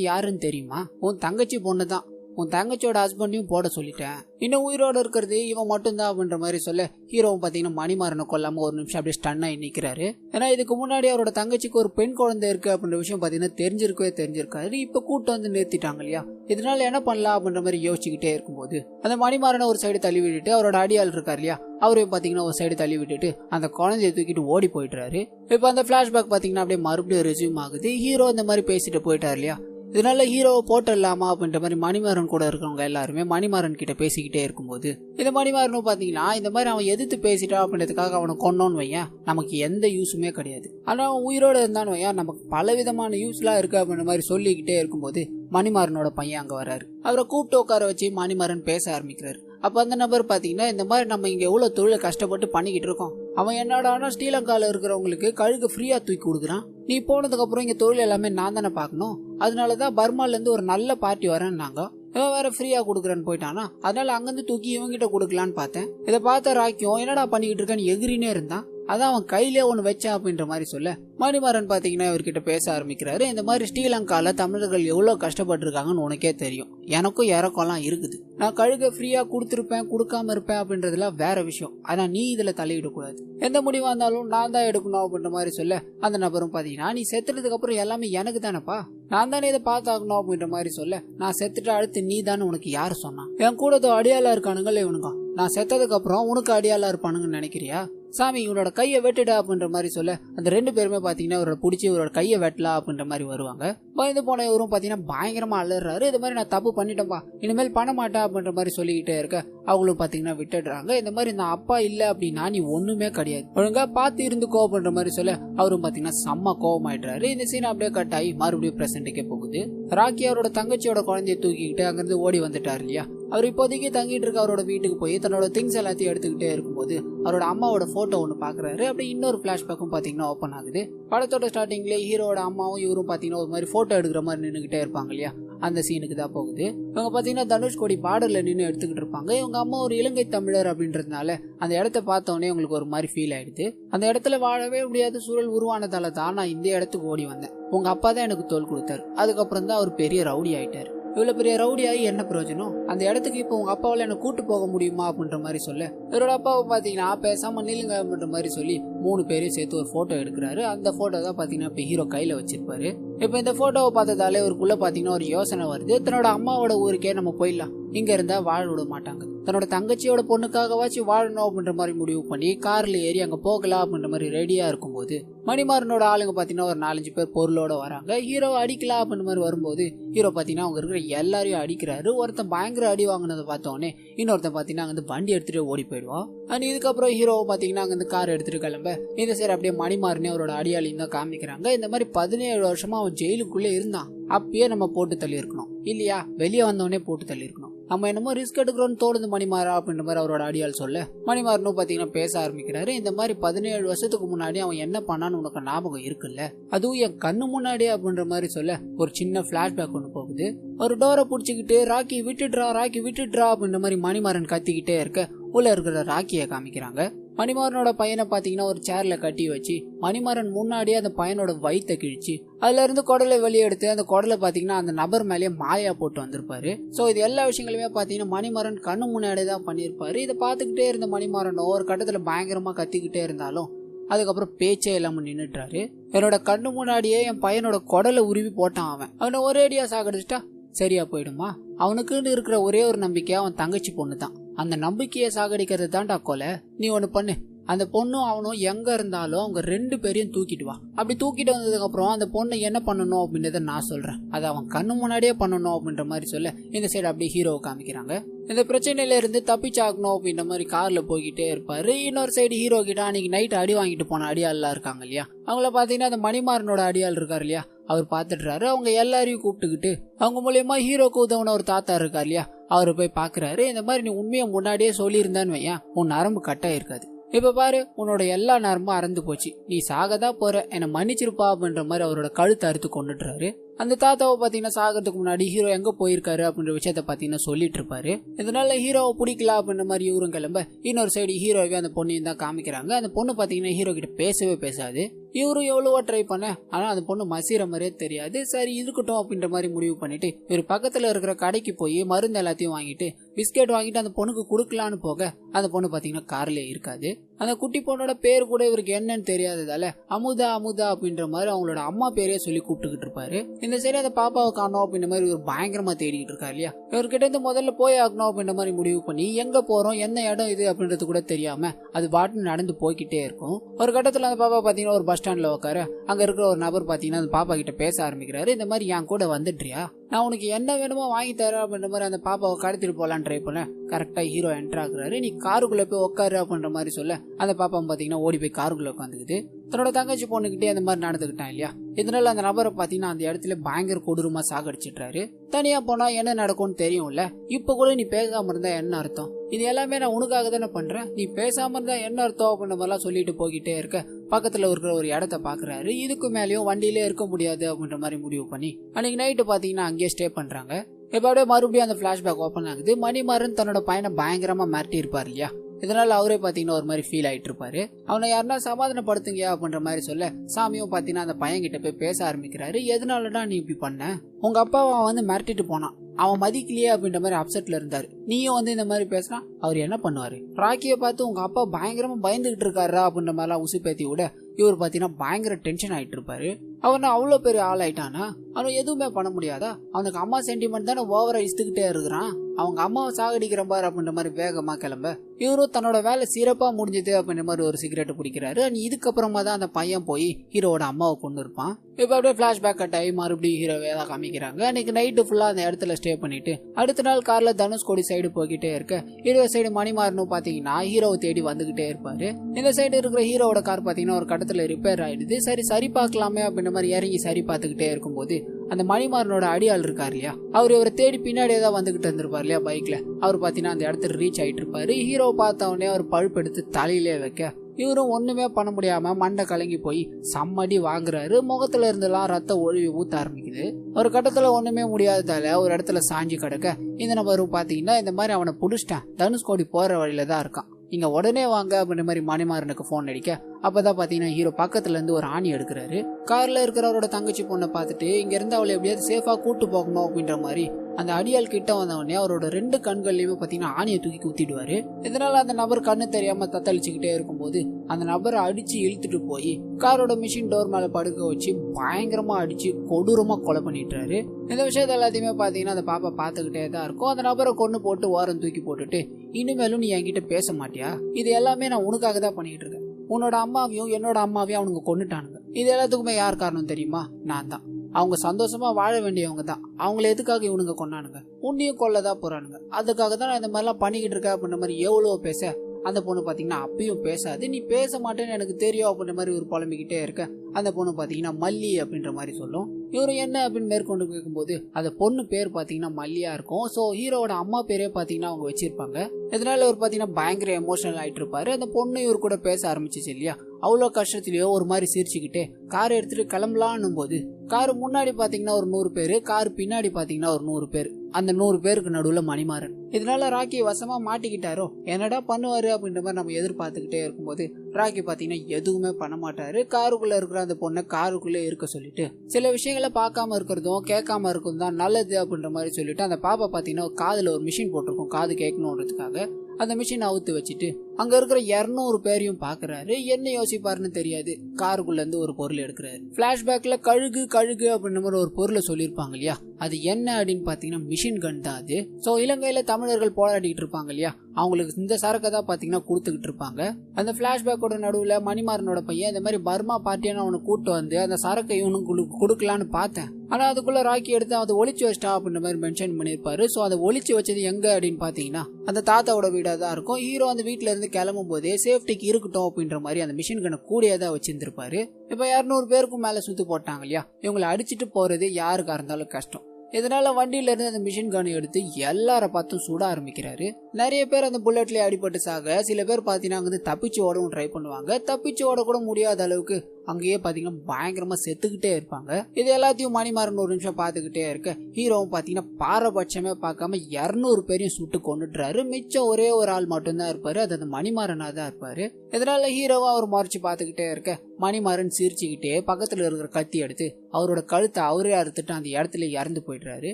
யாருன்னு 0.00 0.40
தெரியுமா? 0.46 0.80
உன் 1.06 1.20
தங்கச்சி 1.24 1.58
பொண்ணு 1.66 1.84
தான் 1.92 2.06
உன் 2.34 2.48
தங்கச்சியோட 2.48 2.98
ஹஸ்பண்டையும் 3.04 3.46
போட 3.46 3.68
சொல்லிட்டேன். 3.76 4.18
இன்னும் 4.38 4.64
உயிரோட 4.70 4.98
இருக்கிறது 4.98 5.46
இவன் 5.46 5.66
மட்டும்தான் 5.66 6.10
அப்படின்ற 6.12 6.38
மாதிரி 6.38 6.58
சொல்ல 6.58 6.90
ஹீரோவும் 7.06 7.42
பாத்தீங்கன்னா 7.42 7.72
மணிமாறனை 7.80 8.24
கொல்லாம 8.28 8.62
ஒரு 8.66 8.76
நிமிஷம் 8.76 9.00
அப்படியே 9.00 9.16
ஸ்டன் 9.18 9.44
ஆகி 9.44 9.56
நிக்கிறாரு. 9.64 10.06
ஏன்னா 10.34 10.52
இதுக்கு 10.52 10.74
முன்னாடி 10.82 11.06
அவரோட 11.12 11.32
தங்கச்சிக்கு 11.38 11.80
ஒரு 11.82 11.90
பெண் 11.92 12.14
குழந்தை 12.14 12.48
இருக்கு 12.48 12.70
அப்படின்ற 12.74 12.96
விஷயம் 12.96 13.22
பாத்தீங்கன்னா 13.22 13.50
தெரிஞ்சிருக்கவே 13.62 14.10
தெரிஞ்சிருக்காரு 14.20 14.72
இப்ப 14.72 15.02
கூட்டம் 15.06 15.40
வந்து 15.40 15.52
நிறுத்திட்டாங்க 15.56 16.02
இல்லையா? 16.04 16.22
இதனால 16.46 16.78
என்ன 16.78 17.00
பண்ணலாம் 17.00 17.36
அப்படின்ற 17.38 17.62
மாதிரி 17.66 17.88
யோசிச்சுக்கிட்டே 17.88 18.32
இருக்கும்போது 18.32 18.78
அந்த 19.02 19.16
மணிமாறனை 19.24 19.66
ஒரு 19.72 19.78
சைடு 19.82 19.98
தள்ளி 19.98 20.20
விட்டுட்டு 20.20 20.52
அவரோட 20.56 20.74
அடியாள் 20.84 21.12
இருக்கார் 21.12 21.40
இல்லையா? 21.42 21.58
அவரையும் 21.78 22.12
பாத்தீங்கன்னா 22.12 22.42
ஒரு 22.42 22.56
சைடு 22.58 22.74
தள்ளி 22.74 22.98
விட்டுட்டு 22.98 23.28
அந்த 23.48 23.70
குழந்தைய 23.78 24.10
தூக்கிட்டு 24.16 24.44
ஓடி 24.54 24.68
போயிட்டுறாரு 24.74 25.20
இப்ப 25.48 25.68
அந்த 25.68 25.82
பிளாஷ்பேக் 25.82 26.32
பாத்தீங்கன்னா 26.32 26.62
அப்படியே 26.62 26.80
மறுபடியும் 26.88 27.26
ரெசியூம் 27.30 27.60
ஆகுது. 27.64 27.88
ஹீரோ 28.04 28.26
இந்த 28.28 28.44
மாதிரி 28.44 28.66
பேசிட்டு 28.70 29.00
போயிட்டார் 29.06 29.38
இல்லையா? 29.38 29.56
இதனால 29.92 30.24
ஹீரோவை 30.24 30.60
போட்டுடலாமா 30.68 31.26
அப்படின்ற 31.32 31.58
மாதிரி 31.60 31.76
மணிமாறன் 31.80 32.30
கூட 32.32 32.48
இருக்கிறவங்க 32.48 32.78
எல்லாருமே 32.78 33.22
மணிமாறன் 33.22 33.80
கிட்ட 33.80 33.94
பேசிக்கிட்டே 34.04 34.42
இருக்கும்போது 34.42 34.90
இந்த 35.16 35.30
மணிமாறனும் 35.30 35.86
பாத்தீங்கன்னா 35.88 36.34
இந்த 36.34 36.50
மாதிரி 36.50 36.70
அவன் 36.70 36.84
எதிர்த்து 36.84 37.16
பேசிட்டான் 37.16 37.64
அப்படின்றதுக்காக 37.64 38.10
அவனை 38.10 38.34
கொண்டோன்னு 38.38 38.78
வையன். 38.80 39.10
நமக்கு 39.24 39.56
எந்த 39.56 39.88
யூஸுமே 39.88 40.30
கிடையாது. 40.30 40.80
ஆனா 40.84 41.12
அவன் 41.12 41.24
உயிரோட 41.24 41.56
இருந்தான்னு 41.62 41.94
வையன். 41.94 42.20
நமக்கு 42.20 42.42
பல 42.48 42.74
விதமான 42.74 43.16
யூஸ்லாம் 43.16 43.58
இருக்கு 43.58 43.78
அப்படின்ற 43.78 44.04
மாதிரி 44.04 44.20
சொல்லிக்கிட்டே 44.20 44.78
இருக்கும்போது 44.78 45.28
மணிமாறனோட 45.52 46.08
பையன் 46.08 46.40
அங்க 46.40 46.54
வராரு 46.62 46.86
அவரை 47.02 47.24
கூப்பிட்டு 47.24 47.58
உட்கார 47.58 47.84
வச்சு 47.84 48.12
மணிமாறன் 48.16 48.68
பேச 48.70 48.98
ஆரம்பிக்கிறாரு. 48.98 49.40
அப்ப 49.60 49.82
அந்த 49.82 49.94
நபர் 49.94 50.24
பாத்தீங்கன்னா 50.24 50.70
இந்த 50.70 50.84
மாதிரி 50.84 51.08
நம்ம 51.08 51.28
இங்க 51.28 51.44
எவ்வளவு 51.44 51.72
தொழிலை 51.72 51.98
கஷ்டப்பட்டு 51.98 52.48
பண்ணிக்கிட்டு 52.48 52.88
இருக்கோம். 52.88 53.12
அவன் 53.34 53.56
என்னடானா 53.56 54.08
ஸ்ரீலங்கால 54.16 54.68
இருக்கிறவங்களுக்கு 54.68 55.32
கழுகு 55.32 55.70
ஃப்ரீயா 55.74 55.98
தூக்கி 56.04 56.24
கொடுக்குறான். 56.24 56.64
நீ 56.86 57.00
போனதுக்கு 57.00 57.44
அப்புறம் 57.44 57.64
இங்க 57.64 57.76
தொழில் 57.76 58.00
எல்லாமே 58.00 58.28
நான் 58.28 58.52
தானே 58.52 58.68
பார்க்கணும். 58.68 59.18
அதனாலதான் 59.38 59.96
பர்மால 59.96 60.28
இருந்து 60.28 60.50
ஒரு 60.50 60.62
நல்ல 60.62 60.94
பார்ட்டி 60.94 61.28
வரேன்னாங்க. 61.28 61.88
இவன் 62.12 62.30
வேற 62.30 62.48
ஃப்ரீயா 62.48 62.80
கொடுக்குறேன்னு 62.86 63.26
போயிட்டானா? 63.26 63.64
அதனால 63.80 64.12
அங்கிருந்து 64.12 64.44
தூக்கி 64.44 64.80
இவங்கிட்ட 64.80 65.06
கொடுக்கலான்னு 65.12 65.52
பார்த்தேன். 65.52 65.88
இதை 66.04 66.18
பார்த்த 66.18 66.52
ராக்கியம் 66.52 66.98
என்னடா 66.98 67.26
பண்ணிக்கிட்டு 67.26 67.64
இருக்கான்னு 67.64 67.86
எகிரினே 67.92 68.28
இருந்தான். 68.28 68.66
அதான் 68.88 69.10
அவன் 69.12 69.24
கையிலே 69.24 69.62
ஒன்று 69.62 69.82
வச்சான் 69.88 70.14
அப்படின்ற 70.16 70.46
மாதிரி 70.46 70.64
சொல்ல. 70.64 70.98
மணிமாறன் 71.18 71.68
பார்த்தீங்கன்னா 71.70 72.06
இவர்கிட்ட 72.10 72.40
பேச 72.40 72.78
ஆரம்பிக்கிறாரு. 72.78 73.20
இந்த 73.20 73.42
மாதிரி 73.42 73.70
ஸ்ரீலங்காவில் 73.70 74.34
தமிழர்கள் 74.34 74.84
எவ்வளோ 74.84 75.16
கஷ்டப்பட்டிருக்காங்கன்னு 75.16 76.04
உனக்கே 76.06 76.34
தெரியும். 76.34 76.78
எனக்கும் 76.86 77.26
இறக்கம்லாம் 77.26 77.84
இருக்குது. 77.88 78.20
நான் 78.36 78.52
கழுக 78.52 78.90
ஃப்ரீயாக 78.96 79.28
கொடுத்துருப்பேன் 79.34 79.88
கொடுக்காம 79.92 80.30
இருப்பேன் 80.30 80.60
அப்படின்றதுலாம் 80.62 81.14
வேற 81.14 81.42
விஷயம். 81.42 81.74
ஆனால் 81.82 82.10
நீ 82.10 82.30
இதில் 82.30 82.58
தலையிடக்கூடாது. 82.60 83.16
எந்த 83.38 83.62
முடிவாக 83.62 83.90
இருந்தாலும் 83.90 84.26
நான் 84.26 84.50
தான் 84.50 84.68
எடுக்கணும் 84.70 85.02
அப்படின்ற 85.04 85.30
மாதிரி 85.30 85.50
சொல்ல. 85.50 85.82
அந்த 86.00 86.18
நபரும் 86.18 86.52
பார்த்தீங்கன்னா 86.54 86.92
நீ 86.92 87.04
செத்துறதுக்கு 87.10 87.58
அப்புறம் 87.58 87.76
எல்லாமே 87.76 88.10
எனக்கு 88.10 88.38
தானேப்பா? 88.38 88.80
நான் 89.08 89.28
தானே 89.28 89.48
இதை 89.48 89.60
பார்த்தாகணும் 89.64 90.18
அப்படின்ற 90.20 90.48
மாதிரி 90.48 90.68
சொல்ல. 90.68 91.02
நான் 91.16 91.38
செத்துட்டு 91.40 91.68
அடுத்து 91.68 92.02
நீ 92.02 92.22
தானே 92.22 92.42
உனக்கு 92.42 92.70
யார் 92.70 92.92
சொன்னான் 92.92 93.32
என் 93.36 93.54
கூட 93.54 93.78
அடியாளா 93.78 94.30
இருக்கானுங்களே 94.36 94.84
இவனுங்க. 94.86 95.12
நான் 95.34 95.52
செத்ததுக்கு 95.54 95.98
அப்புறம் 95.98 96.26
உனக்கு 96.26 96.52
அடியாளா 96.52 96.88
இருப்பானுங்கன்னு 96.92 97.38
நினைக்கிறியா? 97.40 97.88
சாமி 98.16 98.40
இவனோட 98.48 98.70
கையை 98.72 98.98
வெட்டுடா 99.00 99.34
அப்படின்ற 99.40 99.68
மாதிரி 99.74 99.88
சொல்ல 99.88 100.18
அந்த 100.36 100.50
ரெண்டு 100.50 100.72
பேருமே 100.72 100.98
பார்த்தீங்கன்னா 101.06 101.38
இவரோட 101.40 101.56
பிடிச்சி 101.62 101.86
இவரோட 101.90 102.10
கையை 102.10 102.38
வெட்டலாம் 102.40 102.76
அப்படின்ற 102.78 103.04
மாதிரி 103.04 103.24
வருவாங்க. 103.24 103.78
பயந்து 103.94 104.24
போன 104.24 104.44
இவரும் 104.48 104.70
பார்த்தீங்கன்னா 104.70 105.12
பயங்கரமா 105.12 105.58
அலறாரு. 105.62 106.04
இது 106.10 106.18
மாதிரி 106.18 106.38
நான் 106.38 106.48
தப்பு 106.48 106.70
பண்ணிட்டேன்பா. 106.76 107.18
இனிமேல் 107.40 107.72
பண்ண 107.72 107.92
மாட்டேன் 107.92 108.24
அப்படின்ற 108.26 108.52
மாதிரி 108.52 108.74
சொல்லிக்கிட்டே 108.76 109.18
இருக்க 109.18 109.44
அவங்களும் 109.64 109.98
பார்த்தீங்கன்னா 109.98 110.34
விட்டுடுறாங்க. 110.40 110.90
இந்த 110.90 111.10
மாதிரி 111.10 111.32
நான் 111.36 111.50
அப்பா 111.50 111.78
இல்லை 111.78 112.06
அப்படின்னா 112.10 112.50
நீ 112.50 112.60
ஒண்ணுமே 112.60 113.10
கிடையாது. 113.10 113.46
ஒழுங்கா 113.54 113.86
பார்த்து 113.92 114.28
இருந்துக்கோ 114.28 114.62
அப்படின்ற 114.66 114.92
மாதிரி 114.92 115.10
சொல்ல 115.10 115.38
அவரும் 115.56 115.82
பார்த்தீங்கன்னா 115.82 116.14
செம்ம 116.24 116.56
கோவமாயிடுறாரு. 116.64 117.22
இந்த 117.22 117.44
சீன் 117.44 117.70
அப்படியே 117.72 117.90
கட் 117.90 118.14
ஆகி 118.14 118.32
மறுபடியும் 118.34 118.78
பிரசன்ட்டுக்கே 118.78 119.28
போகுது. 119.28 119.62
ராக்கி 119.88 120.26
அவரோட 120.30 120.50
தங்கச்சியோட 120.60 121.02
குழந்தைய 121.10 121.38
தூக்கிக்கிட்டு 121.44 121.82
அங்கிருந்து 121.82 122.18
ஓடி 122.18 122.40
வந்துட்டார் 122.40 122.78
இல்லையா? 122.78 123.06
அவர் 123.32 123.46
இப்போதைக்கு 123.50 123.88
தங்கிட்டு 123.98 124.26
இருக்க 124.26 124.40
அவரோட 124.40 124.64
வீட்டுக்கு 124.64 124.96
போய் 124.96 125.18
தன்னோட 125.18 125.46
திங்ஸ் 125.56 125.76
எல்லாத்தையும் 125.80 126.10
எடுத்துக்கிட்டே 126.12 126.50
இருக்கும்போது 126.52 126.96
அவரோட 127.24 127.44
அம்மாவோட 127.52 127.84
போட்டோ 127.94 128.18
ஒன்று 128.18 128.36
பார்க்குறாரு 128.44 128.84
அப்படி 128.84 129.08
இன்னொரு 129.08 129.38
ஃப்ளாஷ்பேக்கும் 129.42 129.92
பார்த்தீங்கன்னா 129.92 130.28
ஓப்பன் 130.32 130.52
ஆகுது. 130.52 130.80
படத்தோட 131.10 131.46
ஸ்டார்டிங்லேயே 131.46 131.98
ஹீரோட 132.08 132.34
அம்மாவும் 132.34 132.76
இவரும் 132.76 133.08
பார்த்தீங்கன்னா 133.08 133.40
ஒரு 133.44 133.48
மாதிரி 133.48 133.70
ஃபோட்டோ 133.72 133.96
எடுக்கிற 134.00 134.22
மாதிரி 134.22 134.42
நின்றுகிட்டே 134.46 134.80
இருப்பாங்க 134.84 135.10
இல்லையா? 135.10 135.32
அந்த 135.60 135.82
சீனுக்கு 135.88 136.14
தான் 136.14 136.32
போகுது. 136.32 136.64
இவங்க 136.94 137.10
பார்த்தீங்கன்னா 137.10 137.46
தனுஷ்கோடி 137.46 137.96
பாடலில் 137.96 138.44
நின்று 138.44 138.68
எடுத்துக்கிட்டு 138.68 139.02
இருப்பாங்க. 139.02 139.30
இவங்க 139.30 139.58
அம்மா 139.58 139.78
ஒரு 139.78 139.96
இலங்கை 139.96 140.28
தமிழர் 140.28 140.66
அப்படின்றதுனால 140.66 141.36
அந்த 141.58 141.78
இடத்த 141.78 142.00
பார்த்தோன்னே 142.00 142.50
உங்களுக்கு 142.50 142.74
ஒரு 142.74 142.86
மாதிரி 142.86 143.10
ஃபீல் 143.14 143.34
ஆயிடுது. 143.36 143.66
அந்த 143.90 144.12
இடத்துல 144.12 144.38
வாழவே 144.38 144.86
முடியாத 144.86 145.18
சூழல் 145.18 145.52
உருவானதால 145.58 146.10
தான் 146.10 146.34
நான் 146.34 146.46
இந்த 146.46 146.68
இடத்துக்கு 146.68 147.06
ஓடி 147.06 147.26
வந்தேன். 147.26 147.54
உங்க 147.70 147.88
அப்பா 147.88 148.12
தான் 148.12 148.24
எனக்கு 148.24 148.46
தோல் 148.46 148.70
கொடுத்தாரு. 148.72 149.04
அதுக்கப்புறம் 149.14 149.66
தான் 149.66 149.76
அவர் 149.76 149.94
பெரிய 149.94 150.22
ரவுடி 150.24 150.52
ஆயிட்டாரு. 150.58 151.01
இவ்வளோ 151.14 151.32
பெரிய 151.38 151.54
ரவுடி 151.62 151.84
ஆகி 151.88 152.02
என்ன 152.02 152.22
பிரயோஜனம்? 152.28 152.86
அந்த 152.86 153.02
இடத்துக்கு 153.08 153.38
இப்போ 153.42 153.56
உங்கள் 153.58 153.74
அப்பாவால் 153.74 154.04
என்ன 154.04 154.14
கூட்டு 154.14 154.44
போக 154.44 154.66
முடியுமா 154.66 155.04
அப்படின்ற 155.10 155.38
மாதிரி 155.40 155.58
சொல்ல. 155.58 155.90
இவரோட 156.12 156.32
அப்பாவை 156.38 156.62
பார்த்தீங்கன்னா 156.70 157.08
பேசாமல் 157.26 157.66
நில்லுங்க 157.68 157.94
அப்படின்ற 158.02 158.28
மாதிரி 158.34 158.48
சொல்லி 158.48 158.76
மூணு 159.04 159.24
பேரையும் 159.30 159.56
சேர்த்து 159.56 159.78
ஒரு 159.80 159.88
ஃபோட்டோ 159.92 160.16
எடுக்கிறாரு. 160.22 160.62
அந்த 160.74 160.90
ஃபோட்டோ 160.98 161.20
தான் 161.26 161.36
பார்த்தீங்கன்னா 161.40 161.70
இப்போ 161.72 161.84
ஹீரோ 161.90 162.06
கையில் 162.14 162.34
வச்சிருப்பாரு. 162.40 162.90
இப்போ 163.24 163.38
இந்த 163.38 163.54
ஃபோட்டோவை 163.60 163.92
பார்த்ததாலே 163.98 164.42
இவருக்குள்ளே 164.44 164.78
பார்த்தீங்கன்னா 164.84 165.16
ஒரு 165.18 165.28
யோசனை 165.36 165.66
வருது. 165.74 165.94
தன்னோட 166.06 166.28
அம்மாவோட 166.38 166.74
ஊருக்கே 166.86 167.12
நம்ம 167.20 167.34
போயிடலாம். 167.42 167.74
இங்க 167.92 168.10
இருந்தா 168.12 168.36
வாழ 168.40 168.62
விட 168.68 168.82
மாட்டாங்க. 168.94 169.22
தன்னோட 169.46 169.66
தங்கச்சியோட 169.74 170.20
பொண்ணுக்காகவாச்சும் 170.28 171.06
வாழணும் 171.10 171.44
அப்படின்ற 171.46 171.72
மாதிரி 171.78 171.96
முடிவு 171.98 172.20
பண்ணி 172.24 172.50
கார்ல 172.66 172.96
ஏறி 173.08 173.20
அங்க 173.20 173.36
போகலாம் 173.36 173.82
அப்படின்ற 173.84 174.08
மாதிரி 174.12 174.26
ரெடியா 174.38 174.66
இருக்கும்போது 174.70 175.16
மணிமாறனோட 175.46 176.04
ஆளுங்க 176.12 176.32
பாத்தீங்கன்னா 176.36 176.66
ஒரு 176.72 176.78
நாலஞ்சு 176.84 177.10
பேர் 177.14 177.32
பொருளோட 177.36 177.72
வராங்க. 177.78 178.20
ஹீரோ 178.20 178.50
அடிக்கலாம் 178.62 179.00
அப்படின்ற 179.02 179.24
மாதிரி 179.28 179.42
வரும்போது 179.46 179.84
ஹீரோ 180.12 180.30
பாத்தீங்கன்னா 180.36 180.66
அவங்க 180.66 180.78
இருக்கிற 180.80 181.00
எல்லாரையும் 181.20 181.60
அடிக்கிறாரு. 181.60 182.14
ஒருத்தன் 182.14 182.48
பயங்கர 182.48 182.88
அடி 182.88 183.06
வாங்கினதை 183.08 183.44
பார்த்தோன்னே 183.52 183.90
இன்னொருத்தன் 184.16 184.56
பாத்தீங்கன்னா 184.58 184.86
அங்க 184.86 185.04
வண்டி 185.06 185.32
எடுத்துட்டு 185.32 185.66
ஓடி 185.66 185.84
போயிடுவான். 185.84 186.28
அண்ட் 186.46 186.62
இதுக்கப்புறம் 186.62 187.12
ஹீரோவை 187.18 187.44
பாத்தீங்கன்னா 187.52 187.84
அங்க 187.86 188.08
கார் 188.14 188.28
எடுத்துட்டு 188.28 188.60
கிளம்ப 188.60 188.90
இந்த 189.16 189.32
சைடு 189.38 189.54
அப்படியே 189.56 189.74
மணிமாறனே 189.82 190.32
அவரோட 190.34 190.54
அடியாளியும் 190.60 191.04
தான் 191.04 191.14
காமிக்கிறாங்க. 191.18 191.66
இந்த 191.72 191.88
மாதிரி 191.88 192.10
பதினேழு 192.10 192.62
வருஷமா 192.70 192.98
அவன் 193.02 193.18
ஜெயிலுக்குள்ளே 193.20 193.72
இருந்தான். 193.78 194.10
அப்பயே 194.28 194.66
நம்ம 194.68 194.86
போட்டு 194.86 195.16
தள்ளி 195.16 195.36
இருக்கணும் 195.38 195.70
இல்லையா? 195.82 196.18
வெளியே 196.36 196.62
வந்தவனே 196.62 196.98
போட்டு 197.04 197.24
தள்ளி 197.24 197.44
இருக்கணும் 197.44 197.61
நம்ம 197.92 198.06
என்னமோ 198.06 198.32
ரிஸ்க் 198.32 198.56
எடுக்கிறோம்னு 198.56 198.96
தோணுது 199.02 199.26
மணிமாறா 199.30 199.72
அப்படின்ற 199.72 200.04
மாதிரி 200.04 200.24
அவரோட 200.24 200.42
அடியால் 200.48 200.72
சொல்ல. 200.72 201.08
மணிமாறனும் 201.26 201.76
பார்த்தீங்கன்னா 201.76 202.10
பேச 202.10 202.48
ஆரம்பிக்கிறாரு. 202.48 202.88
இந்த 202.88 203.12
மாதிரி 203.12 203.38
பதினேழு 203.38 203.82
வருஷத்துக்கு 203.82 204.36
முன்னாடி 204.36 204.58
அவன் 204.58 204.76
என்ன 204.76 205.00
பண்ணான்னு 205.00 205.30
உனக்கு 205.30 205.62
ஞாபகம் 205.62 206.00
இருக்குல்ல? 206.00 206.50
அதுவும் 206.68 206.96
என் 206.96 207.18
கண்ணு 207.24 207.38
முன்னாடியே 207.38 207.96
அப்படின்ற 207.96 208.26
மாதிரி 208.26 208.46
சொல்ல. 208.46 208.80
ஒரு 208.96 209.10
சின்ன 209.14 209.40
பிளாஷ்பேக் 209.40 209.92
ஒன்று 209.92 210.10
போகுது. 210.10 210.56
ஒரு 210.78 210.96
டோரை 210.96 211.26
பிடிச்சிக்கிட்டு 211.30 211.84
ராக்கி 211.92 212.22
விட்டுடுறா 212.22 212.66
ராக்கி 212.78 213.00
விட்டுடுறா 213.02 213.46
அப்படின்ற 213.52 213.78
மாதிரி 213.80 214.00
மணிமாறன் 214.00 214.52
கத்திக்கிட்டே 214.52 215.00
இருக்க. 215.00 215.28
உள்ள 215.52 215.70
இருக்கிற 215.70 216.02
ராக்கியை 216.02 216.46
காமிக்கிறாங்க. 216.46 217.21
மணிமாறனோட 217.38 217.90
பையனை 218.00 218.24
பார்த்தீங்கன்னா 218.30 218.66
ஒரு 218.72 218.80
சேரில் 218.88 219.22
கட்டி 219.24 219.44
வச்சு 219.52 219.76
மணிமாறன் 220.04 220.50
முன்னாடியே 220.56 220.96
அந்த 221.00 221.10
பையனோட 221.20 221.52
வயிற்றை 221.64 221.94
கிழிச்சு 222.02 222.34
அதுலேருந்து 222.64 223.02
குடலை 223.10 223.36
வெளியே 223.40 223.64
எடுத்து 223.68 223.86
அந்த 223.90 224.04
குடலை 224.12 224.36
பார்த்தீங்கன்னா 224.42 224.78
அந்த 224.82 224.92
நபர் 224.92 225.24
மேலேயே 225.30 225.50
மாயா 225.62 225.92
போட்டு 226.00 226.20
வந்திருப்பாரு. 226.24 226.72
ஸோ 226.96 227.08
இது 227.10 227.20
எல்லா 227.28 227.44
விஷயங்களுமே 227.50 227.88
பார்த்தீங்கன்னா 227.96 228.28
மணிமாறன் 228.36 228.78
கண்ணு 228.88 229.06
முன்னாடியே 229.14 229.46
தான் 229.46 229.66
பண்ணியிருப்பாரு. 229.68 230.16
இதை 230.16 230.36
பார்த்துக்கிட்டே 230.44 230.86
இருந்த 230.88 231.08
மணிமாறன் 231.14 231.62
ஒவ்வொரு 231.66 231.84
கட்டத்தில் 231.84 232.26
பயங்கரமாக 232.30 232.76
கத்திக்கிட்டே 232.80 233.22
இருந்தாலும் 233.28 233.70
அதுக்கப்புறம் 234.10 234.54
பேச்சே 234.60 234.94
இல்லாமல் 234.94 235.26
நின்றுட்டாரு 235.26 235.80
என்னோட 236.16 236.36
கண்ணு 236.48 236.70
முன்னாடியே 236.78 237.18
என் 237.30 237.42
பையனோட 237.44 237.76
குடலை 237.92 238.22
உருவி 238.30 238.50
போட்டான் 238.60 238.90
அவன். 238.94 239.12
அவனை 239.18 239.38
ஒரே 239.48 239.62
அடியாக 239.66 239.88
சாகடிச்சிட்டா 239.94 240.40
சரியா 240.80 241.02
போயிடுமா? 241.12 241.48
அவனுக்குன்னு 241.84 242.30
இருக்கிற 242.34 242.56
ஒரே 242.60 242.82
ஒரு 242.90 242.98
நம்பிக்கை 242.98 243.34
அவன் 243.40 243.60
தங்கச்சி 243.60 243.90
பொண்ணு 243.92 244.16
தான் 244.16 244.34
அந்த 244.62 244.76
நம்பிக்கையை 244.76 245.30
சாகடிக்கிறது 245.34 245.88
தான்டா 245.94 246.18
கொலை. 246.22 246.50
நீ 246.76 246.88
ஒன்னு 246.88 247.08
பண்ணு. 247.08 247.34
அந்த 247.64 247.84
பொண்ணும் 247.92 248.24
அவனும் 248.28 248.56
எங்க 248.70 248.88
இருந்தாலும் 248.94 249.40
அவங்க 249.40 249.60
ரெண்டு 249.60 249.96
பேரையும் 249.98 250.32
தூக்கிட்டு 250.32 250.64
வா. 250.64 250.76
அப்படி 250.94 251.14
தூக்கிட்டு 251.20 251.54
வந்ததுக்கு 251.54 251.86
அப்புறம் 251.88 252.08
அந்த 252.08 252.26
பொண்ணை 252.32 252.58
என்ன 252.58 252.78
பண்ணணும் 252.86 253.22
அப்படின்றத 253.24 253.60
நான் 253.60 253.80
சொல்றேன். 253.80 254.18
அதை 254.30 254.50
அவன் 254.50 254.68
கண்ணு 254.68 254.94
முன்னாடியே 254.94 255.32
பண்ணணும் 255.32 255.74
அப்படின்ற 255.76 256.04
மாதிரி 256.04 256.26
சொல்ல 256.26 256.54
இந்த 256.70 256.88
சைடு 256.92 257.04
அப்படியே 257.04 257.30
ஹீரோவை 257.34 257.60
காமிக்கிறாங்க. 257.62 258.14
இந்த 258.48 258.62
பிரச்சனையில 258.64 259.16
இருந்து 259.16 259.42
தப்பிச்சாக்கணும் 259.46 260.12
அப்படின்ற 260.16 260.44
மாதிரி 260.46 260.64
கார்ல 260.70 261.02
போய்கிட்டே 261.08 261.46
இருப்பாரு. 261.54 261.86
இன்னொரு 261.86 262.32
சைடு 262.36 262.52
ஹீரோ 262.52 262.82
கிட்ட 262.82 263.02
அன்னைக்கு 263.02 263.30
நைட் 263.30 263.54
அடி 263.54 263.74
வாங்கிட்டு 263.74 264.06
போன 264.08 264.30
அடியாள்லாம் 264.30 264.70
இருக்காங்க 264.70 265.06
இல்லையா? 265.06 265.26
அவங்கள 265.46 265.70
பாத்தீங்கன்னா 265.78 266.10
அந்த 266.10 266.20
மணிமாறனோட 266.28 266.80
அடியாள் 266.88 267.18
இருக்காரு 267.18 267.44
இல்லையா? 267.46 267.64
அவர் 267.86 268.06
பார்த்துடுறாரு. 268.10 268.64
அவங்க 268.64 268.90
எல்லாரையும் 268.90 269.42
கூப்பிட்டுக்கிட்டு 269.42 269.96
அவங்க 270.16 270.38
மூலயமா 270.46 270.76
ஹீரோக்கு 270.78 271.20
உதவுன 271.28 271.48
ஒரு 271.48 271.62
தாத்தா 271.62 271.94
இருக்கார் 271.94 272.22
இல்லையா? 272.22 272.50
அவரை 272.68 272.92
போய் 272.92 273.16
பார்க்குறாரு. 273.16 273.58
இந்த 273.58 273.82
மாதிரி 273.82 274.08
நீ 274.08 274.14
உண்மையை 274.14 274.48
முன்னாடியே 274.48 274.90
சொல்லியிருந்தான்னு 274.90 275.56
வையன் 275.56 275.82
உன் 275.94 276.06
நரம்பு 276.06 276.40
கட்டாயிருக்காது. 276.40 276.70
இருக்காது 276.72 277.10
இப்ப 277.30 277.52
பாரு 277.52 277.88
உன்னோட 277.96 278.28
எல்லா 278.28 278.58
நேரமும் 278.58 278.94
அறந்து 278.94 279.24
போச்சு. 279.24 279.50
நீ 279.66 279.76
சாகதான் 279.88 280.38
போற 280.38 280.66
என்னை 280.70 280.88
மன்னிச்சிருப்பா 280.88 281.46
அப்படின்ற 281.52 281.86
மாதிரி 281.86 282.08
அவரோட 282.08 282.30
கழுத்தை 282.30 282.70
அறுத்து 282.70 282.88
கொண்டுட்டுறாரு 282.88 283.54
அந்த 283.76 283.94
தாத்தாவை 283.94 284.34
பாத்தீங்கன்னா 284.42 284.68
சாகிறதுக்கு 284.74 285.20
முன்னாடி 285.20 285.42
ஹீரோ 285.42 285.68
எங்க 285.68 285.94
போயிருக்காரு 285.98 286.42
அப்படின்ற 286.48 286.72
விஷயத்த 286.78 287.02
பாத்தீங்கன்னா 287.06 287.34
சொல்லிட்டு 287.34 287.78
இருப்பாரு 287.80 288.12
இதனால 288.36 288.76
ஹீரோவை 288.84 289.12
பிடிக்கல 289.18 289.54
அப்படின்ற 289.60 289.84
மாதிரி 289.84 290.04
இவரும் 290.04 290.30
கிளம்ப 290.30 290.66
இன்னொரு 290.82 291.10
சைடு 291.14 291.34
ஹீரோவே 291.44 291.74
அந்த 291.74 291.90
பொண்ணையும் 291.96 292.34
தான் 292.34 292.42
காமிக்கிறாங்க. 292.44 292.90
அந்த 292.90 293.08
பொண்ணு 293.08 293.34
பாத்தீங்கன்னா 293.34 293.72
ஹீரோ 293.72 293.92
கிட்ட 293.92 294.10
பேசவே 294.16 294.56
பேசாது. 294.56 295.21
இவரும் 295.40 295.68
எவ்வளவோ 295.72 296.00
ட்ரை 296.08 296.22
பண்ண 296.32 296.46
ஆனால் 296.74 296.90
அந்த 296.92 297.02
பொண்ணு 297.08 297.24
மசிற 297.34 297.66
மாதிரியே 297.72 297.92
தெரியாது. 298.02 298.38
சரி 298.52 298.72
இருக்கட்டும் 298.82 299.20
அப்படின்ற 299.20 299.48
மாதிரி 299.48 299.68
முடிவு 299.72 299.96
பண்ணிட்டு 300.02 300.30
இவர் 300.50 300.64
பக்கத்தில் 300.72 301.10
இருக்கிற 301.10 301.34
கடைக்கு 301.44 301.74
போய் 301.74 301.98
மருந்து 302.12 302.40
எல்லாத்தையும் 302.42 302.74
வாங்கிட்டு 302.76 303.08
பிஸ்கெட் 303.36 303.74
வாங்கிட்டு 303.74 304.02
அந்த 304.02 304.12
பொண்ணுக்கு 304.16 304.42
கொடுக்கலான்னு 304.52 304.96
போக 305.06 305.30
அந்த 305.56 305.66
பொண்ணு 305.74 305.88
பார்த்தீங்கன்னா 305.92 306.26
கார்லேயே 306.32 306.68
இருக்காது. 306.72 307.08
அந்த 307.42 307.52
குட்டி 307.60 307.78
பொண்ணோட 307.86 308.12
பேர் 308.24 308.44
கூட 308.50 308.62
இவருக்கு 308.68 308.92
என்னன்னு 308.98 309.24
தெரியாததால 309.30 309.84
அமுதா 310.16 310.48
அமுதா 310.58 310.86
அப்படின்ற 310.94 311.24
மாதிரி 311.34 311.50
அவங்களோட 311.52 311.80
அம்மா 311.90 312.06
பேரையே 312.18 312.40
சொல்லி 312.44 312.60
கூப்பிட்டுக்கிட்டு 312.66 313.06
இருப்பாரு. 313.06 313.38
இந்த 313.66 313.76
சரி 313.84 314.00
அந்த 314.02 314.12
பாப்பாவை 314.20 314.50
காணோம் 314.58 314.84
அப்படின்ற 314.84 315.08
மாதிரி 315.12 315.28
இவர் 315.30 315.48
பயங்கரமா 315.50 315.94
தேடிட்டு 316.02 316.32
இருக்காரு 316.32 316.54
இல்லையா? 316.56 316.72
இவர்கிட்ட 316.92 317.24
இருந்து 317.26 317.42
முதல்ல 317.48 317.72
போய் 317.80 317.96
ஆகணும் 318.04 318.28
அப்படின்ற 318.28 318.54
மாதிரி 318.60 318.74
முடிவு 318.80 319.00
பண்ணி 319.08 319.26
எங்க 319.44 319.64
போறோம் 319.70 319.98
என்ன 320.06 320.26
இடம் 320.32 320.52
இது 320.54 320.66
அப்படின்றது 320.72 321.10
கூட 321.10 321.22
தெரியாம 321.32 321.72
அது 321.92 322.08
பாட்டு 322.16 322.48
நடந்து 322.50 322.76
போய்கிட்டே 322.82 323.20
இருக்கும். 323.28 323.56
ஒரு 323.82 323.92
கட்டத்தில் 323.92 324.28
அந்த 324.30 324.40
பாப்பா 324.44 324.60
பாத்தீங்கன்னா 324.68 324.98
ஒரு 325.00 325.08
பஸ் 325.10 325.21
ஸ்டாண்டில் 325.22 325.52
உட்காரு 325.56 325.82
அங்கே 326.10 326.22
இருக்கிற 326.26 326.46
ஒரு 326.52 326.60
நபர் 326.66 326.88
பார்த்தீங்கன்னா 326.90 327.22
அந்த 327.22 327.32
பாப்பா 327.38 327.56
கிட்ட 327.60 327.74
பேச 327.82 327.96
ஆரம்பிக்கிறாரு. 328.06 328.48
இந்த 328.56 328.66
மாதிரி 328.70 328.86
என் 328.96 329.10
கூட 329.12 329.26
வந்துட்றியா? 329.34 329.82
நான் 330.12 330.24
உனக்கு 330.28 330.46
என்ன 330.56 330.70
வேணுமோ 330.80 331.04
வாங்கி 331.12 331.34
தரேன் 331.34 331.62
அப்படின்ற 331.64 331.88
மாதிரி 331.92 332.08
அந்த 332.08 332.18
பாப்பாவை 332.26 332.56
கடத்திட்டு 332.64 332.96
போலான்னு 332.98 333.26
ட்ரை 333.26 333.38
பண்ண 333.44 333.60
கரெக்டாக 333.92 334.26
ஹீரோ 334.32 334.50
என்டர் 334.58 334.82
ஆகுறாரு. 334.82 335.16
நீ 335.24 335.28
காருக்குள்ளே 335.46 335.84
போய் 335.92 336.04
உட்காரு 336.08 336.36
அப்படின்ற 336.40 336.70
மாதிரி 336.76 336.90
சொல்ல 336.98 337.14
அந்த 337.42 337.52
பாப்பா 337.60 337.80
பார்த்தீங்கன்னா 337.90 338.22
ஓடி 338.26 338.38
போய் 338.42 338.58
காருக்குள்ளே 338.60 338.92
உட்காந்துக்குது 338.94 339.38
தன்னோட 339.72 339.90
தங்கச்சி 339.98 340.26
பொண்ணுக்கிட்டே 340.32 340.70
அந்த 340.72 340.82
மாதிரி 340.86 341.04
நடந்துக்கிட்டான் 341.06 341.52
இல்லையா? 341.52 341.70
இதனால 342.00 342.30
அந்த 342.32 342.42
நபரை 342.46 342.70
பார்த்தீங்கன்னா 342.78 343.12
அந்த 343.14 343.24
இடத்துல 343.30 343.54
பயங்கர 343.66 343.98
கொடூரமாக 344.06 344.44
சாகடிச்சிட்டாரு 344.50 345.22
தனியாக 345.54 345.82
போனால் 345.88 346.16
என்ன 346.20 346.34
நடக்கும்னு 346.42 346.76
தெரியும்ல? 346.82 347.22
இப்போ 347.56 347.72
கூட 347.78 347.88
நீ 348.00 348.04
பேசாமல் 348.16 348.52
இருந்தால் 348.52 348.78
என்ன 348.82 348.96
அர்த்தம்? 348.96 349.30
இது 349.54 349.62
எல்லாமே 349.70 349.98
நான் 350.02 350.16
உனக்காக 350.16 350.50
தானே 350.50 350.68
பண்ணுறேன் 350.76 351.08
நீ 351.16 351.24
பேசாமல் 351.38 351.76
இருந்தால் 351.76 352.04
என்ன 352.08 352.22
அர்த்தம்? 352.22 352.52
அப்படின்ற 352.52 352.76
மாதிரிலாம் 352.76 353.04
சொல்லிட்டு 353.06 353.34
போய்கிட்டே 353.40 353.74
இருக்க. 353.76 354.00
பக்கத்துல 354.32 354.70
இருக்கிற 354.70 354.92
ஒரு 354.94 355.08
இடத்த 355.08 355.38
பாக்குறாரு. 355.38 355.90
இதுக்கு 356.04 356.28
மேலயும் 356.30 356.68
வண்டியிலே 356.70 357.04
இருக்க 357.08 357.26
முடியாது 357.26 357.64
அப்படின்ற 357.72 357.98
மாதிரி 357.98 358.20
முடிவு 358.20 358.44
பண்ணி 358.48 358.70
அன்னைக்கு 358.92 359.18
நைட்டு 359.22 359.50
பாத்தீங்கன்னா 359.50 359.88
அங்கேயே 359.88 360.10
ஸ்டே 360.14 360.28
பண்றாங்க. 360.28 360.74
இப்ப 361.16 361.28
அப்படியே 361.28 361.46
மறுபடியும் 361.46 361.88
அந்த 361.88 361.96
பிளாஷ்பேக் 362.02 362.42
ஓப்பன் 362.44 362.66
ஆகுது. 362.66 362.92
மணிமாறன் 363.02 363.58
தன்னோட 363.58 363.80
பையனை 363.80 364.10
பயங்கரமா 364.20 364.66
மிரட்டி 364.74 364.94
இருப்பார் 364.94 365.24
இல்லையா? 365.24 365.50
இதனால 365.80 366.12
அவரே 366.18 366.36
பாத்தீங்கன்னா 366.36 366.70
ஒரு 366.70 366.84
மாதிரி 366.84 367.04
ஃபீல் 367.08 367.26
ஆயிட்டு 367.28 367.48
இருப்பாரு 367.48 367.80
அவனை 368.04 368.26
யாருன்னா 368.32 368.56
சமாதானப்படுத்துங்க 368.68 369.42
அப்படின்ற 369.54 369.80
மாதிரி 369.80 370.02
சொல்ல 370.02 370.26
சாமியும் 370.54 370.92
பாத்தீங்கன்னா 370.94 371.24
அந்த 371.24 371.34
பையன் 371.34 371.60
கிட்ட 371.60 371.78
போய் 371.78 372.00
பேச 372.04 372.18
ஆரம்பிக்கிறாரு. 372.30 372.78
எதனாலடா 372.94 373.46
நீ 373.46 373.56
இப்படி 373.56 373.78
பண்ண? 373.78 374.18
உங்க 374.40 374.60
அப்பாவை 374.60 374.92
அவன் 374.92 375.08
வந்து 375.10 375.24
மிரட்டிட்டு 375.32 375.66
போனான். 375.66 375.96
அவன் 376.16 376.40
மதிக்கலையே 376.40 376.90
அப்படின்ற 376.94 377.20
மாதிரி 377.20 377.40
அப்செட்ல 377.40 377.80
இருந்தாரு. 377.80 378.08
நீயும் 378.26 378.54
வந்து 378.54 378.70
இந்த 378.70 378.84
மாதிரி 378.84 379.08
பேசுனா 379.08 379.40
அவர் 379.60 379.76
என்ன 379.76 379.98
பண்ணுவாரு? 380.02 380.44
ராக்கியை 380.56 380.96
பார்த்து 380.96 381.26
உங்க 381.26 381.40
அப்பா 381.40 381.68
பயங்கரமா 381.72 382.16
பயந்துகிட்டு 382.22 382.64
இருக்காரா 382.66 383.02
அப்படின்ற 383.08 383.32
மாதிரிலாம் 383.38 383.64
உசுப்பேத்தி 383.64 384.04
விட 384.04 384.32
இவர் 384.56 384.78
பாத்தீங்கன்னா 384.78 385.14
பயங்கர 385.16 385.54
டென்ஷன் 385.54 385.90
ஆயிட்டு 385.90 386.16
இருப்பாரு. 386.18 386.60
அவன் 386.80 387.02
அவ்வளோ 387.02 387.38
பெரிய 387.38 387.64
ஆள் 387.64 387.78
ஆயிட்டானா 387.78 388.32
அவன் 388.52 388.72
எதுவுமே 388.72 389.08
பண்ண 389.08 389.30
முடியாதா? 389.30 389.76
அவனுக்கு 389.92 390.18
அம்மா 390.18 390.40
சென்டிமெண்ட் 390.40 390.82
தானே 390.82 391.02
ஓவரா 391.06 391.46
இஸ்துக்கிட்டே 391.46 391.88
இருக்கிறான்? 391.88 392.36
அவங்க 392.62 392.80
அம்மாவை 392.86 393.12
சாகடிக்கிற 393.18 393.64
பாரு 393.72 393.86
அப்படின்ற 393.88 394.12
மாதிரி 394.18 394.32
வேகமா 394.40 394.74
கிளம்ப. 394.84 395.10
இவரும் 395.44 395.72
தன்னோட 395.76 395.98
வேலை 396.08 396.24
சிறப்பா 396.34 396.66
முடிஞ்சது 396.80 397.12
அப்படின்ற 397.18 397.44
மாதிரி 397.48 397.62
ஒரு 397.68 397.78
சிகரெட் 397.82 398.12
பிடிக்கிறாரு 398.18 398.60
அண்ட் 398.66 398.78
இதுக்கப்புறமா 398.86 399.40
தான் 399.46 399.56
அந்த 399.58 399.68
பையன் 399.78 400.06
போய் 400.10 400.28
ஹீரோவோட 400.54 400.84
அம்மாவை 400.92 401.16
கொண்டு 401.22 401.40
இருப்பான். 401.44 401.72
இப்ப 402.02 402.12
அப்படியே 402.16 402.34
பிளாஷ்பேக் 402.40 402.78
கட் 402.80 402.94
ஆகி 402.98 403.10
மறுபடியும் 403.20 403.58
ஹீரோ 403.62 403.74
தான் 404.00 404.10
காமிக்கிறாங்க. 404.12 404.60
அன்னைக்கு 404.68 404.92
நைட்டு 404.98 405.22
ஃபுல்லா 405.28 405.48
அந்த 405.52 405.62
இடத்துல 405.68 405.96
ஸ்டே 406.00 406.12
பண்ணிட்டு 406.22 406.52
அடுத்த 406.80 407.02
நாள் 407.08 407.26
கார்ல 407.28 407.52
தனுஷ்கோடி 407.62 408.02
சைடு 408.10 408.28
போய்கிட்டே 408.36 408.70
இருக்க. 408.78 408.96
ஹீரோ 409.26 409.42
சைடு 409.54 409.70
மணிமாறனும் 409.78 410.30
பாத்தீங்கன்னா 410.34 410.76
ஹீரோவை 410.92 411.18
தேடி 411.24 411.42
வந்துகிட்டே 411.50 411.86
இருப்பாரு. 411.92 412.28
இந்த 412.60 412.72
சைடு 412.78 412.96
இருக்கிற 413.00 413.24
ஹீரோவோட 413.30 413.62
கார் 413.68 413.86
பாத்தீங்கன்னா 413.88 414.18
ஒரு 414.20 414.28
கட்டத்துல 414.32 414.66
ரிப்பேர் 414.74 415.02
ஆயிடுது. 415.08 415.36
சரி 415.48 415.64
சரி 415.72 415.90
பார்க்கலாமே 415.98 416.44
அப்படின்ற 416.48 416.72
மாதிரி 416.76 416.90
இறங்கி 416.98 417.18
சரி 417.26 417.42
பார்த்துக்கிட்டே 417.50 417.90
இருக்கும்போது 417.94 418.38
அந்த 418.72 418.94
மணிமாறனோட 418.94 419.44
அடியாள் 419.54 419.78
இருக்கார் 419.78 420.10
இல்லையா? 420.10 420.34
அவர் 420.52 420.70
இவரை 420.70 420.92
தேடி 420.92 421.18
பின்னாடியே 421.18 421.60
தான் 421.60 421.74
வந்துகிட்டு 421.74 422.06
இருந்திருப்பார் 422.06 422.44
இல்லையா 422.44 422.70
பைக்ல 422.70 423.02
அவர் 423.20 423.38
பாத்தீங்கன்னா 423.38 423.74
அந்த 423.74 423.90
இடத்துல 423.90 424.20
ரீச் 424.20 424.40
ஆயிட்டு 424.42 424.62
இருப்பாரு. 424.62 424.90
ஹீரோ 424.90 425.34
பார்த்தவனே 425.38 425.84
அவர் 425.84 426.08
பழுப்பு 426.08 426.34
எடுத்து 426.34 426.68
தலையிலே 426.68 427.18
வைக்க. 427.18 427.54
இவரும் 427.76 428.08
ஒண்ணுமே 428.08 428.48
பண்ண 428.48 428.70
முடியாம 428.70 429.14
மண்டை 429.16 429.44
கலங்கி 429.44 429.78
போய் 429.78 430.12
சம்மடி 430.34 430.80
வாங்குறாரு. 430.80 431.40
முகத்துல 431.40 431.92
இருந்தெல்லாம் 431.92 432.26
ரத்தம் 432.26 432.58
ஒழுவி 432.58 432.88
ஊத்த 432.88 433.12
ஆரம்பிக்குது. 433.12 433.74
ஒரு 433.94 434.08
கட்டத்துல 434.08 434.46
ஒண்ணுமே 434.46 434.82
முடியாததால 434.82 435.56
ஒரு 435.56 435.74
இடத்துல 435.74 435.98
சாஞ்சி 436.10 436.38
கிடக்க. 436.38 436.76
இந்த 436.96 437.14
நபரும் 437.14 437.52
பாத்தீங்கன்னா 437.52 437.98
இந்த 437.98 438.12
மாதிரி 438.12 438.34
அவனை 438.34 438.52
புடிச்சிட்டேன். 438.60 439.04
தனுஷ்கோடி 439.16 439.64
போற 439.64 439.98
வழியில 439.98 440.24
தான் 440.24 440.44
இருக்கான். 440.44 440.71
இங்க 440.92 441.10
உடனே 441.10 441.46
வாங்க 441.46 441.84
அப்படின்ற 441.84 442.04
மாதிரி 442.04 442.24
மணிமாறனுக்கு 442.26 442.84
போன் 442.88 443.06
அடிக்க 443.06 443.40
அப்பதான் 443.62 443.96
பாத்தீங்கன்னா 443.98 444.32
ஹீரோ 444.32 444.52
பக்கத்துல 444.56 444.88
இருந்து 444.88 445.12
ஒரு 445.12 445.26
ஆணி 445.26 445.52
எடுக்கிறாரு. 445.54 445.98
கார்ல 446.26 446.62
இருக்கிறவரோட 446.62 447.08
தங்கச்சி 447.08 447.42
பொண்ணை 447.42 447.68
பார்த்துட்டு 447.74 448.02
இங்க 448.02 448.34
இருந்து 448.34 448.56
அவளை 448.56 448.74
எப்படியாவது 448.74 449.08
சேஃபா 449.08 449.42
கூட்டு 449.42 449.68
போகணும் 449.68 450.04
அப்படின்ற 450.04 450.40
மாதிரி 450.40 450.70
அந்த 450.98 451.10
அடியால் 451.18 451.50
கிட்ட 451.52 451.70
வந்தவொடனே 451.78 452.16
அவரோட 452.20 452.46
ரெண்டு 452.56 452.76
கண்கள்லயுமே 452.86 453.36
பாத்தீங்கன்னா 453.40 453.70
ஆணியை 453.80 453.98
தூக்கி 454.04 454.20
குத்திடுவாரு. 454.24 454.76
இதனால 455.08 455.40
அந்த 455.42 455.52
நபர் 455.52 455.80
கண்ணு 455.88 456.06
தெரியாம 456.16 456.48
தத்தளிச்சுக்கிட்டே 456.54 457.12
இருக்கும்போது 457.16 457.60
அந்த 457.92 458.04
நபரை 458.04 458.40
அடிச்சு 458.46 458.76
இழுத்துட்டு 458.84 459.20
போய் 459.30 459.52
காரோட 459.84 460.14
மிஷின் 460.22 460.50
டோர் 460.52 460.72
மேல 460.74 460.88
படுக்க 460.96 461.20
வச்சு 461.26 461.50
பயங்கரமா 461.78 462.36
அடிச்சு 462.42 462.70
கொடூரமா 462.90 463.36
கொலை 463.46 463.62
பண்ணிட்டுறாரு 463.66 464.18
இந்த 464.50 464.62
விஷயத்த 464.68 464.98
எல்லாத்தையுமே 464.98 465.32
பாத்தீங்கன்னா 465.42 465.74
அந்த 465.76 465.86
பாப்பா 465.92 466.12
பாத்துக்கிட்டே 466.22 466.68
தான் 466.68 466.84
இருக்கும். 466.84 467.10
அந்த 467.12 467.22
நபரை 467.22 467.52
கொண்டு 467.62 467.80
போட்டு 467.80 468.08
ஓரம் 468.18 468.42
தூக்கி 468.44 468.62
போட்டுட்டு 468.68 469.00
இனிமேலும் 469.40 469.82
நீ 469.84 469.90
என்கிட்ட 469.96 470.22
பேச 470.34 470.52
மாட்டியா? 470.52 470.90
இது 471.12 471.30
எல்லாமே 471.30 471.68
நான் 471.68 471.86
உனக்காக 471.90 472.18
தான் 472.18 472.38
பண்ணிட்டு 472.38 472.64
இருக்கேன். 472.64 472.88
உன்னோட 473.14 473.36
அம்மாவையும் 473.46 473.92
என்னோட 473.98 474.18
அம்மாவையும் 474.26 474.60
அவனுங்க 474.60 474.82
கொண்டுட்டானுங்க 474.90 475.38
இது 475.60 475.68
எல்லாத்துக்குமே 475.74 476.14
யார் 476.14 476.42
காரணம் 476.42 476.70
தெரியுமா? 476.72 477.02
நான் 477.30 477.48
தான். 477.48 477.64
அவங்க 477.92 478.16
சந்தோஷமா 478.28 478.74
வாழ 478.74 479.00
வேண்டியவங்க 479.00 479.42
தான். 479.42 479.62
அவங்கள 479.78 480.02
எதுக்காக 480.02 480.46
இவனுங்க 480.46 480.74
கொண்டானுங்க 480.78 481.20
உன்னையும் 481.40 481.76
கொல்லதான் 481.76 482.20
போறானுங்க. 482.22 482.58
அதுக்காக 482.70 483.16
தான் 483.16 483.30
நான் 483.30 483.42
இந்த 483.42 483.48
மாதிரிலாம் 483.48 483.82
பண்ணிக்கிட்டு 483.84 484.16
இருக்கேன் 484.16 484.34
அப்படின்ற 484.36 484.58
மாதிரி 484.58 484.78
எவ்வளோ 484.78 485.18
பேச. 485.22 485.56
அந்த 485.84 486.02
பொண்ணு 486.02 486.20
பார்த்தீங்கன்னா 486.20 486.58
அப்பயும் 486.66 487.00
பேசாது. 487.00 487.48
நீ 487.48 487.60
பேச 487.60 487.98
மாட்டேன்னு 487.98 488.28
எனக்கு 488.28 488.56
தெரியும் 488.56 488.88
அப்படின்ற 488.90 489.14
மாதிரி 489.14 489.36
ஒரு 489.36 489.46
புலம்பிக்கிட்டே 489.50 490.02
இருக்க. 490.02 490.28
அந்த 490.52 490.72
பொண்ணு 490.72 490.90
பார்த்தீங்கன்னா 490.90 491.32
மல்லி 491.40 491.72
அப்படின்ற 491.82 492.12
மாதிரி 492.12 492.36
சொல்லும். 492.36 492.66
இவர் 492.90 493.08
என்ன 493.08 493.48
அப்படின்னு 493.48 493.66
மேற்கொண்டு 493.66 494.08
கேட்கும்போது 494.08 494.68
அந்த 494.72 494.90
பொண்ணு 494.90 495.26
பேர் 495.26 495.48
பார்த்தீங்கன்னா 495.48 495.90
மல்லியா 495.96 496.32
இருக்கும். 496.32 496.66
ஸோ 496.76 496.82
ஹீரோவோட 497.00 497.28
அம்மா 497.28 497.64
பேரே 497.68 497.88
பார்த்தீங்கன்னா 497.94 498.30
அவங்க 498.32 498.46
வச்சிருப்பாங்க. 498.50 498.98
இதனால 499.30 499.58
இவர் 499.58 499.80
பார்த்தீங்கன்னா 499.80 500.12
பயங்கர 500.12 500.60
எமோஷனல் 500.60 501.00
ஆகிட்டு 501.02 501.22
இருப்பாரு 501.22 501.48
அந்த 501.48 501.66
பொண்ணு 501.66 502.02
இவர் 502.02 502.18
கூட 502.18 502.36
பேச 502.36 502.74
ஆரம்பிச்சிச்சு 502.74 503.08
இல்லையா? 503.08 503.36
அவ்வளோ 503.62 503.88
கஷ்டத்திலேயோ 503.98 504.48
ஒரு 504.50 504.64
மாதிரி 504.64 504.86
சிரிச்சுக்கிட்டே 504.94 505.44
கார் 505.68 505.92
எடுத்துட்டு 505.92 506.24
கிளம்பலான்னும் 506.32 506.94
போது 506.94 507.18
கார் 507.46 507.70
முன்னாடி 507.76 508.12
பாத்தீங்கன்னா 508.18 508.54
ஒரு 508.60 508.66
நூறு 508.66 508.90
பேரு 508.92 509.22
கார் 509.22 509.48
பின்னாடி 509.52 509.88
பாத்தீங்கன்னா 509.94 510.30
ஒரு 510.36 510.44
நூறு 510.44 510.68
பேர். 510.68 510.88
அந்த 511.10 511.32
நூறு 511.32 511.60
பேருக்கு 511.60 511.90
நடுவுல 511.90 512.20
மணிமாறன். 512.28 512.74
இதனால 512.90 513.28
ராக்கி 513.34 513.58
வசமா 513.68 513.96
மாட்டிக்கிட்டாரோ? 514.06 514.66
என்னடா 514.84 515.18
பண்ணுவாரு 515.28 515.68
அப்படின்ற 515.74 516.00
மாதிரி 516.02 516.18
நம்ம 516.18 516.34
எதிர்பார்த்துக்கிட்டே 516.40 517.00
இருக்கும்போது 517.02 517.44
ராக்கி 517.72 518.02
பாத்தீங்கன்னா 518.06 518.46
எதுவுமே 518.46 518.90
பண்ண 518.92 519.16
மாட்டாரு. 519.16 519.60
காருக்குள்ள 519.74 520.16
இருக்கிற 520.16 520.40
அந்த 520.40 520.56
பொண்ணை 520.60 520.84
காருக்குள்ளே 520.94 521.42
இருக்க 521.44 521.66
சொல்லிட்டு 521.66 522.06
சில 522.26 522.50
விஷயங்களை 522.50 522.90
பார்க்காம 523.02 523.38
இருக்கிறதும் 523.38 523.84
கேட்காம 523.92 524.30
இருக்கிறதும் 524.32 524.64
தான் 524.64 524.74
நல்லது 524.74 525.16
அப்படின்ற 525.22 525.50
மாதிரி 525.50 525.72
சொல்லிட்டு 525.74 526.02
அந்த 526.02 526.18
பாப்பா 526.22 526.48
பாத்தீங்கன்னா 526.56 526.88
காதுல 527.04 527.34
ஒரு 527.36 527.44
மிஷின் 527.44 527.72
போட்டிருக்கும் 527.72 528.12
காது 528.16 528.34
கேட்கணுன்றதுக்காக. 528.34 529.28
அந்த 529.56 529.72
மிஷின் 529.76 530.06
அவுத்து 530.08 530.30
வச்சுட்டு 530.36 530.68
அங்க 531.00 531.16
இருக்கிற 531.16 531.40
இருநூறு 531.40 531.98
பேரையும் 532.00 532.40
பாக்குறாரு. 532.44 532.94
என்ன 533.14 533.30
யோசிப்பாருன்னு 533.38 533.90
தெரியாது. 533.98 534.32
காருக்குள்ள 534.62 535.02
இருந்து 535.02 535.18
ஒரு 535.18 535.34
பொருள் 535.34 535.62
எடுக்கிறாரு. 535.64 536.02
பிளாஷ்பேக்ல 536.18 536.80
கழுகு 536.88 537.26
கழுகு 537.26 537.68
அப்படின்ற 537.74 538.00
மாதிரி 538.00 538.20
ஒரு 538.24 538.32
பொருளை 538.38 538.62
சொல்லியிருப்பாங்க 538.68 539.16
இல்லையா? 539.18 539.36
அது 539.58 539.82
என்ன 539.82 540.16
அப்படின்னு 540.18 540.44
பாத்தீங்கன்னா 540.48 540.88
மிஷின் 540.90 541.22
கன் 541.24 541.40
தான் 541.40 541.58
அது. 541.62 541.78
சோ 542.04 542.10
இலங்கையில 542.24 542.62
தமிழர்கள் 542.72 543.16
போராடிட்டு 543.20 543.62
இருப்பாங்க 543.64 543.90
இல்லையா? 543.94 544.12
அவங்களுக்கு 544.34 544.80
இந்த 544.82 544.94
சரக்கை 544.96 545.30
தான் 545.30 545.48
பாத்தீங்கன்னா 545.48 545.82
கொடுத்துக்கிட்டு 545.88 546.28
இருப்பாங்க. 546.28 546.60
அந்த 546.94 547.10
பிளாஷ்பேக்கோட 547.18 547.74
நடுவுல 547.86 548.14
மணிமாறனோட 548.28 548.80
பையன் 548.90 549.10
இந்த 549.12 549.22
மாதிரி 549.24 549.42
பர்மா 549.48 549.76
பார்ட்டியான 549.86 550.22
அவனை 550.24 550.40
கூட்டு 550.48 550.70
வந்து 550.70 551.00
அந்த 551.00 551.16
சரக்கை 551.24 551.58
இவனுக்கு 551.62 552.06
கொடுக்கலான்னு 552.22 552.68
பார்த்தேன். 552.78 553.10
ஆனா 553.32 553.44
அதுக்குள்ள 553.50 553.82
ராக்கி 553.88 554.10
எடுத்து 554.16 554.34
அதை 554.36 554.54
ஒழிச்சு 554.62 554.84
வச்சிட்டா 554.86 555.10
அப்படின்ற 555.16 555.40
மாதிரி 555.44 555.60
மென்ஷன் 555.64 555.96
பண்ணிருப்பாரு 555.98 556.44
சோ 556.54 556.58
அதை 556.64 556.78
ஒழிச்சு 556.86 557.12
வச்சது 557.18 557.42
எங்க 557.50 557.66
அப்படின்னு 557.74 558.00
பாத்தீங்கன்னா 558.06 558.42
அந்த 558.70 558.80
தாத்தாவோட 558.90 559.30
வீடா 559.36 559.54
தான் 559.54 559.72
இருக்கும். 559.76 560.00
ஹீரோ 560.06 560.26
அந்த 560.32 560.42
வீட்டுல 560.48 560.72
இருந்து 560.72 560.88
கிளம்பும் 560.96 561.30
போதே 561.32 561.54
சேஃப்டிக்கு 561.64 562.10
இருக்கட்டும் 562.12 562.48
அப்படின்ற 562.48 562.78
மாதிரி 562.86 563.00
அந்த 563.00 563.14
மிஷின் 563.18 563.42
கண்ணை 563.44 563.58
கூடயே 563.70 563.96
தான் 564.02 564.14
வச்சிருந்திருப்பாரு. 564.16 564.80
இப்ப 565.08 565.22
இரநூறு 565.34 565.66
பேருக்கும் 565.72 566.04
மேல 566.06 566.18
சுத்து 566.26 566.44
போட்டாங்க 566.52 566.84
இல்லையா? 566.86 567.04
இவங்களை 567.20 567.48
அடிச்சுட்டு 567.52 567.88
போறது 567.98 568.28
யாருக்கா 568.42 568.76
இருந்தாலும் 568.78 569.12
கஷ்டம். 569.16 569.46
இதனால 569.78 570.12
வண்டியில 570.18 570.52
இருந்து 570.52 570.70
அந்த 570.70 570.80
மிஷின் 570.86 571.12
கன் 571.14 571.30
எடுத்து 571.38 571.60
எல்லார 571.90 572.24
பார்த்தும் 572.28 572.64
சுட 572.66 572.82
ஆரம்பிக்கிறாரு. 572.92 573.46
நிறைய 573.80 574.06
பேர் 574.06 574.28
அந்த 574.28 574.38
புல்லட்லயே 574.46 574.82
அடிபட்டு 574.86 575.16
சாக 575.16 575.62
சில 575.62 575.84
பேர் 575.84 576.08
பாத்தீங்கன்னா 576.08 576.40
அங்க 576.40 576.60
தப்பிச்சு 576.70 577.00
ஓடவும் 577.08 577.32
ட்ரை 577.34 577.46
பண்ணுவாங்க. 577.54 578.00
தப்பிச்சு 578.10 578.42
ஓடக்கூட 578.50 578.70
கூட 578.72 578.78
முடியாத 578.78 579.22
அளவுக்கு 579.22 579.56
அங்கேயே 579.84 580.16
பாத்தீங்கன்னா 580.16 580.58
பயங்கரமா 580.66 581.16
செத்துக்கிட்டே 581.24 581.70
இருப்பாங்க. 581.78 582.10
இது 582.34 582.48
எல்லாத்தையும் 582.56 582.96
மணிமாறன் 582.98 583.40
ஒரு 583.44 583.52
நிமிஷம் 583.54 583.78
பார்த்துக்கிட்டே 583.78 584.24
இருக்க 584.28 584.50
ஹீரோவும் 584.76 585.12
பாத்தீங்கன்னா 585.14 585.46
பாரபட்சமே 585.62 586.32
பார்க்காம 586.44 586.80
இருநூறு 586.98 587.44
பேரையும் 587.44 587.74
சுட்டு 587.76 587.98
கொண்டுடுறாரு 587.98 588.62
மிச்சம் 588.64 589.04
ஒரே 589.04 589.30
ஒரு 589.30 589.50
ஆள் 589.50 589.66
மட்டும்தான் 589.66 590.12
இருப்பாரு 590.14 590.38
அது 590.44 590.58
அந்த 590.58 590.68
மணிமாறனா 590.76 591.28
தான் 591.32 591.50
இருப்பாரு. 591.52 591.86
இதனால 592.10 592.50
ஹீரோவும் 592.58 592.92
அவர் 592.92 593.08
மறைச்சு 593.14 593.40
பார்த்துக்கிட்டே 593.42 593.90
இருக்க 593.90 594.12
மணிமாறன் 594.40 594.94
சிரிச்சுக்கிட்டே 594.98 595.54
பக்கத்துல 595.66 596.06
இருக்கிற 596.06 596.28
கத்தி 596.36 596.58
எடுத்து 596.58 596.86
அவரோட 597.12 597.40
கழுத்தை 597.44 597.82
அவரே 597.84 598.14
அறுத்துட்டு 598.20 598.52
அந்த 598.52 598.68
இடத்துல 598.68 599.08
இறந்து 599.18 599.40
போயிடுறாரு 599.62 599.90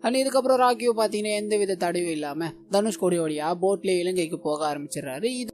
அண்ட் 0.00 0.20
இதுக்கப்புறம் 0.20 0.60
ராக்கியோ 0.64 0.92
பாத்தீங்கன்னா 1.00 1.34
எந்த 1.42 1.56
வித 1.56 1.78
தடையும் 1.84 2.14
இல்லாம 2.16 2.50
தனுஷ்கோடி 2.70 3.18
வழியாக 3.18 3.60
போட்லேயே 3.64 4.02
இலங்கைக்கு 4.04 4.38
போக 4.48 4.60
ஆரம்பிச்சிடுறாரு. 4.70 5.28
இது 5.40 5.50